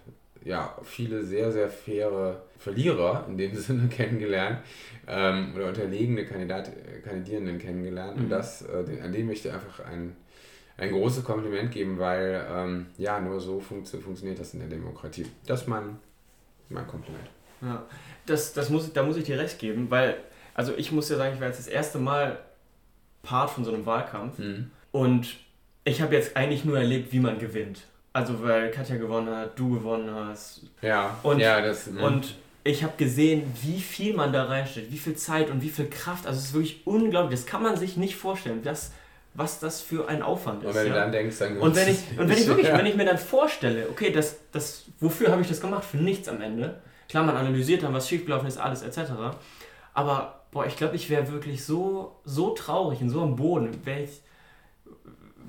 ja, 0.44 0.78
viele 0.84 1.24
sehr, 1.24 1.52
sehr 1.52 1.70
faire 1.70 2.42
Verlierer 2.58 3.26
in 3.30 3.38
dem 3.38 3.56
Sinne 3.56 3.88
kennengelernt 3.88 4.60
ähm, 5.08 5.54
oder 5.56 5.68
unterlegene 5.68 6.26
Kandidat, 6.26 6.72
Kandidierenden 7.04 7.58
kennengelernt. 7.58 8.18
Mhm. 8.18 8.24
Und 8.24 8.30
das, 8.30 8.62
äh, 8.64 9.02
an 9.02 9.12
denen 9.12 9.28
möchte 9.28 9.48
ich 9.48 9.54
einfach 9.54 9.80
ein, 9.86 10.16
ein 10.78 10.92
großes 10.92 11.24
Kompliment 11.24 11.72
geben, 11.72 12.00
weil 12.00 12.46
ähm, 12.52 12.88
ja, 12.98 13.20
nur 13.20 13.40
so 13.40 13.60
funktio 13.60 14.00
funktioniert 14.00 14.40
das 14.40 14.54
in 14.54 14.60
der 14.60 14.70
Demokratie. 14.70 15.26
Das 15.46 15.62
ist 15.62 15.68
mein, 15.68 15.98
mein 16.70 16.88
Kompliment. 16.88 17.30
Ja, 17.62 17.86
das, 18.26 18.54
das 18.54 18.70
muss, 18.70 18.92
da 18.94 19.04
muss 19.04 19.18
ich 19.18 19.26
dir 19.26 19.38
recht 19.38 19.60
geben, 19.60 19.90
weil, 19.90 20.18
also 20.54 20.74
ich 20.78 20.92
muss 20.92 21.10
ja 21.10 21.18
sagen, 21.18 21.34
ich 21.34 21.42
war 21.42 21.48
jetzt 21.48 21.60
das 21.60 21.68
erste 21.68 21.98
Mal 21.98 22.40
Part 23.22 23.50
von 23.50 23.66
so 23.66 23.74
einem 23.74 23.86
Wahlkampf 23.86 24.40
mhm. 24.40 24.72
und 24.92 25.38
ich 25.84 26.02
habe 26.02 26.16
jetzt 26.16 26.38
eigentlich 26.38 26.64
nur 26.66 26.78
erlebt, 26.78 27.12
wie 27.12 27.20
man 27.20 27.40
gewinnt. 27.40 27.84
Also 28.14 28.42
weil 28.44 28.72
Katja 28.72 28.98
gewonnen 28.98 29.36
hat, 29.36 29.58
du 29.58 29.70
gewonnen 29.70 30.14
hast. 30.14 30.62
Ja, 30.82 31.18
und, 31.24 31.40
ja, 31.40 31.62
das. 31.62 31.88
Ne? 31.88 32.02
Und 32.02 32.36
ich 32.64 32.84
habe 32.84 32.94
gesehen, 32.98 33.44
wie 33.62 33.80
viel 33.80 34.16
man 34.16 34.34
da 34.34 34.46
reinsteckt, 34.46 34.92
wie 34.92 34.98
viel 34.98 35.16
Zeit 35.16 35.50
und 35.50 35.62
wie 35.62 35.70
viel 35.70 35.88
Kraft. 35.90 36.26
Also 36.26 36.40
es 36.40 36.46
ist 36.48 36.54
wirklich 36.54 36.82
unglaublich. 36.86 37.40
Das 37.40 37.48
kann 37.48 37.64
man 37.64 37.78
sich 37.78 37.98
nicht 37.98 38.16
vorstellen, 38.16 38.62
das, 38.64 38.92
was 39.34 39.60
das 39.60 39.82
für 39.82 40.08
ein 40.08 40.22
Aufwand 40.22 40.64
ist. 40.64 40.70
Und 40.70 40.76
wenn 40.76 40.88
ja? 40.88 40.94
du 40.94 41.00
dann 41.00 41.12
denkst, 41.12 41.38
dann 41.40 41.58
und 41.58 41.76
wenn 41.76 41.88
ich 41.88 42.00
und 42.18 42.30
wenn 42.30 42.38
ich 42.38 42.48
wirklich, 42.48 42.68
ja. 42.68 42.78
wenn 42.78 42.86
ich 42.86 42.96
mir 42.96 43.06
dann 43.06 43.18
vorstelle, 43.18 43.88
okay, 43.90 44.12
das, 44.12 44.38
das, 44.52 44.86
wofür 45.00 45.32
habe 45.32 45.42
ich 45.42 45.48
das 45.48 45.62
gemacht? 45.62 45.86
Für 45.86 45.98
nichts 45.98 46.28
am 46.28 46.42
Ende. 46.42 46.82
Klar, 47.08 47.24
man 47.24 47.36
analysiert 47.36 47.84
dann, 47.84 47.94
was 47.94 48.08
schiefgelaufen 48.10 48.48
ist, 48.48 48.58
alles 48.58 48.82
etc. 48.82 49.12
Aber 49.94 50.44
boah, 50.52 50.66
ich 50.66 50.76
glaube, 50.76 50.96
ich 50.96 51.10
wäre 51.10 51.32
wirklich 51.32 51.64
so, 51.64 52.20
so 52.24 52.52
traurig 52.52 53.02
und 53.02 53.10
so 53.10 53.22
am 53.22 53.36
Boden, 53.36 53.72
ich, 53.86 54.22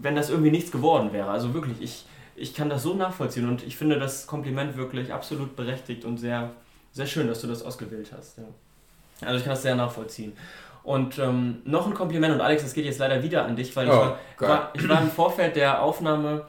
wenn 0.01 0.15
das 0.15 0.31
irgendwie 0.31 0.51
nichts 0.51 0.71
geworden 0.71 1.13
wäre. 1.13 1.31
Also 1.31 1.53
wirklich, 1.55 1.81
ich, 1.81 2.05
ich 2.41 2.55
kann 2.55 2.71
das 2.71 2.83
so 2.83 2.95
nachvollziehen 2.95 3.49
und 3.49 3.63
ich 3.63 3.77
finde 3.77 3.99
das 3.99 4.27
Kompliment 4.27 4.77
wirklich 4.77 5.13
absolut 5.13 5.57
berechtigt 5.57 6.05
und 6.05 6.17
sehr, 6.17 6.51
sehr 6.93 7.07
schön, 7.07 7.29
dass 7.29 7.41
du 7.41 7.47
das 7.47 7.63
ausgewählt 7.63 8.11
hast. 8.17 8.39
Ja. 8.39 8.45
Also 9.21 9.39
ich 9.39 9.45
kann 9.45 9.53
das 9.53 9.63
sehr 9.63 9.77
nachvollziehen. 9.77 10.33
Und 10.83 11.19
ähm, 11.19 11.59
noch 11.65 11.87
ein 11.87 11.93
Kompliment 11.93 12.35
und 12.35 12.41
Alex, 12.41 12.63
das 12.63 12.73
geht 12.73 12.87
jetzt 12.87 12.99
leider 12.99 13.23
wieder 13.23 13.45
an 13.45 13.55
dich, 13.55 13.77
weil 13.77 13.89
oh, 13.89 13.93
ich, 13.93 14.41
war, 14.41 14.49
war, 14.49 14.71
ich 14.73 14.89
war 14.89 15.03
im 15.03 15.11
Vorfeld 15.11 15.55
der 15.55 15.83
Aufnahme, 15.83 16.47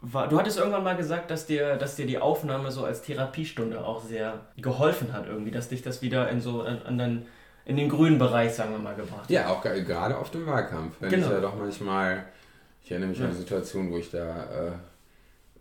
war, 0.00 0.28
du 0.28 0.38
hattest 0.38 0.58
irgendwann 0.58 0.82
mal 0.82 0.96
gesagt, 0.96 1.30
dass 1.30 1.46
dir, 1.46 1.76
dass 1.76 1.94
dir 1.94 2.06
die 2.06 2.18
Aufnahme 2.18 2.72
so 2.72 2.84
als 2.84 3.02
Therapiestunde 3.02 3.84
auch 3.84 4.02
sehr 4.02 4.40
geholfen 4.56 5.12
hat 5.12 5.26
irgendwie, 5.28 5.52
dass 5.52 5.68
dich 5.68 5.82
das 5.82 6.02
wieder 6.02 6.28
in 6.28 6.40
so 6.40 6.62
an, 6.62 6.82
an 6.84 6.98
den, 6.98 7.26
in 7.64 7.76
den 7.76 7.88
grünen 7.88 8.18
Bereich, 8.18 8.52
sagen 8.52 8.72
wir 8.72 8.78
mal, 8.78 8.96
gebracht 8.96 9.22
hat. 9.22 9.30
Ja, 9.30 9.48
auch 9.48 9.62
gerade 9.62 10.18
auf 10.18 10.32
dem 10.32 10.44
Wahlkampf, 10.46 10.96
wenn 10.98 11.10
genau. 11.10 11.26
ich 11.28 11.32
ja 11.32 11.40
doch 11.40 11.54
manchmal, 11.54 12.24
ich 12.82 12.90
erinnere 12.90 13.10
mich 13.10 13.18
ja. 13.18 13.26
an 13.26 13.30
eine 13.30 13.38
Situation, 13.38 13.92
wo 13.92 13.98
ich 13.98 14.10
da 14.10 14.42
äh, 14.44 14.72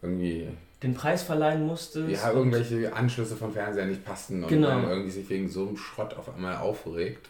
irgendwie 0.02 0.48
den 0.84 0.94
Preis 0.94 1.24
verleihen 1.24 1.66
musste. 1.66 2.08
Ja, 2.08 2.32
irgendwelche 2.32 2.94
Anschlüsse 2.94 3.36
vom 3.36 3.52
Fernseher 3.52 3.86
nicht 3.86 4.06
passten 4.06 4.44
und 4.44 4.50
genau. 4.50 4.70
man 4.70 4.90
irgendwie 4.90 5.12
sich 5.12 5.30
wegen 5.30 5.50
so 5.50 5.68
einem 5.68 5.78
Schrott 5.78 6.14
auf 6.16 6.34
einmal 6.34 6.58
aufregt. 6.58 7.30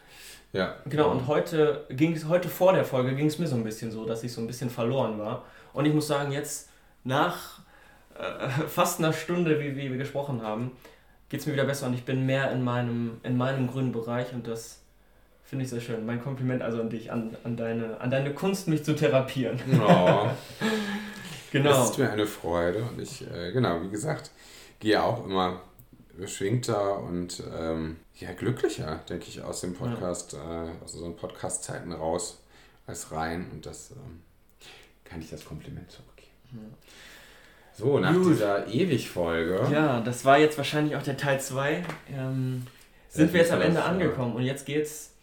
Ja. 0.54 0.76
Genau, 0.86 1.12
und 1.12 1.28
heute 1.28 1.86
ging 1.90 2.14
es, 2.14 2.28
heute 2.28 2.50
vor 2.50 2.74
der 2.74 2.84
Folge 2.84 3.16
ging 3.16 3.28
es 3.28 3.38
mir 3.38 3.48
so 3.48 3.56
ein 3.56 3.64
bisschen 3.64 3.92
so, 3.92 4.06
dass 4.06 4.24
ich 4.24 4.32
so 4.32 4.42
ein 4.42 4.48
bisschen 4.48 4.70
verloren 4.70 5.18
war. 5.20 5.46
Und 5.74 5.86
ich 5.86 5.94
muss 5.94 6.08
sagen, 6.08 6.32
jetzt 6.32 6.70
nach 7.04 7.60
äh, 8.18 8.50
fast 8.68 9.00
einer 9.00 9.14
Stunde, 9.14 9.60
wie, 9.60 9.76
wie 9.76 9.92
wir 9.92 9.98
gesprochen 9.98 10.42
haben, 10.42 10.72
geht 11.30 11.42
es 11.42 11.46
mir 11.46 11.54
wieder 11.54 11.66
besser 11.66 11.88
und 11.88 11.94
ich 11.94 12.04
bin 12.04 12.26
mehr 12.26 12.52
in 12.52 12.64
meinem, 12.64 13.20
in 13.24 13.38
meinem 13.38 13.68
grünen 13.68 13.92
Bereich 13.92 14.34
und 14.34 14.48
das 14.48 14.82
finde 15.44 15.64
ich 15.64 15.70
sehr 15.70 15.82
schön. 15.82 16.06
Mein 16.06 16.22
Kompliment 16.22 16.62
also 16.62 16.82
an 16.82 16.90
dich, 16.90 17.12
an, 17.12 17.36
an, 17.44 17.56
deine, 17.58 18.00
an 18.00 18.12
deine 18.12 18.34
Kunst, 18.34 18.68
mich 18.68 18.84
zu 18.84 18.96
therapieren. 18.96 19.60
Oh. 19.86 20.28
Genau. 21.52 21.70
Das 21.70 21.92
ist 21.92 21.98
mir 21.98 22.10
eine 22.10 22.28
Freude 22.28 22.84
und 22.84 23.02
ich, 23.02 23.30
äh, 23.30 23.52
genau, 23.52 23.82
wie 23.82 23.90
gesagt, 23.90 24.32
gehe 24.80 25.02
auch 25.02 25.26
immer 25.26 25.62
beschwingter 26.18 27.00
und 27.00 27.44
ähm, 27.58 27.98
ja, 28.16 28.32
glücklicher, 28.34 29.02
denke 29.10 29.26
ich, 29.28 29.42
aus 29.42 29.62
dem 29.62 29.74
Podcast, 29.74 30.34
ja. 30.34 30.66
äh, 30.66 30.70
aus 30.84 30.96
unseren 30.96 31.16
Podcast-Zeiten 31.16 31.92
raus 31.92 32.40
als 32.88 33.12
rein 33.12 33.48
und 33.52 33.66
das 33.66 33.92
ähm, 33.92 34.22
kann 35.04 35.22
ich 35.22 35.30
das 35.30 35.46
Kompliment 35.46 35.92
zurückgeben. 35.92 36.32
Ja. 36.52 36.60
So, 37.74 38.00
nach 38.00 38.14
Gut. 38.14 38.32
dieser 38.32 38.68
Ewig-Folge. 38.68 39.68
Ja, 39.72 40.02
das 40.02 40.26
war 40.26 40.40
jetzt 40.40 40.58
wahrscheinlich 40.58 40.96
auch 40.96 41.04
der 41.04 41.16
Teil 41.16 41.40
2. 41.40 41.84
Ähm, 42.12 42.66
sind 43.10 43.34
wir 43.34 43.42
jetzt 43.42 43.52
am 43.52 43.62
Ende 43.62 43.84
angekommen 43.84 44.36
und 44.36 44.42
jetzt 44.42 44.66
geht's 44.66 45.14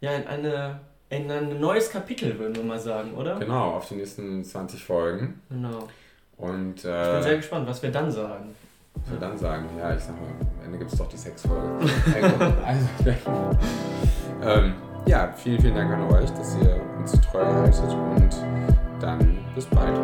ja 0.00 0.12
in 0.12 0.26
eine 0.28 0.80
in 1.10 1.30
ein 1.30 1.60
neues 1.60 1.90
Kapitel, 1.90 2.38
würden 2.38 2.56
wir 2.56 2.64
mal 2.64 2.78
sagen, 2.78 3.14
oder? 3.14 3.38
Genau, 3.38 3.72
auf 3.72 3.88
die 3.88 3.94
nächsten 3.96 4.44
20 4.44 4.84
Folgen. 4.84 5.40
Genau. 5.48 5.88
Und, 6.36 6.84
äh, 6.84 7.06
ich 7.06 7.12
bin 7.14 7.22
sehr 7.22 7.36
gespannt, 7.36 7.68
was 7.68 7.82
wir 7.82 7.90
dann 7.90 8.10
sagen. 8.10 8.54
Was 8.94 9.10
wir 9.12 9.18
dann 9.18 9.38
sagen, 9.38 9.68
ja, 9.78 9.94
ich 9.94 10.02
sag 10.02 10.20
mal, 10.20 10.28
am 10.28 10.64
Ende 10.64 10.78
gibt 10.78 10.92
es 10.92 10.98
doch 10.98 11.08
die 11.08 11.16
Sexfolge. 11.16 11.66
also, 12.64 12.88
ähm, 14.42 14.74
ja, 15.06 15.32
vielen, 15.36 15.60
vielen 15.60 15.74
Dank 15.74 15.92
an 15.92 16.02
euch, 16.12 16.30
dass 16.30 16.56
ihr 16.56 16.80
uns 16.98 17.12
treu 17.20 17.44
haltet 17.44 17.90
und 17.90 18.30
dann 19.00 19.38
bis 19.54 19.66
bald. 19.66 19.98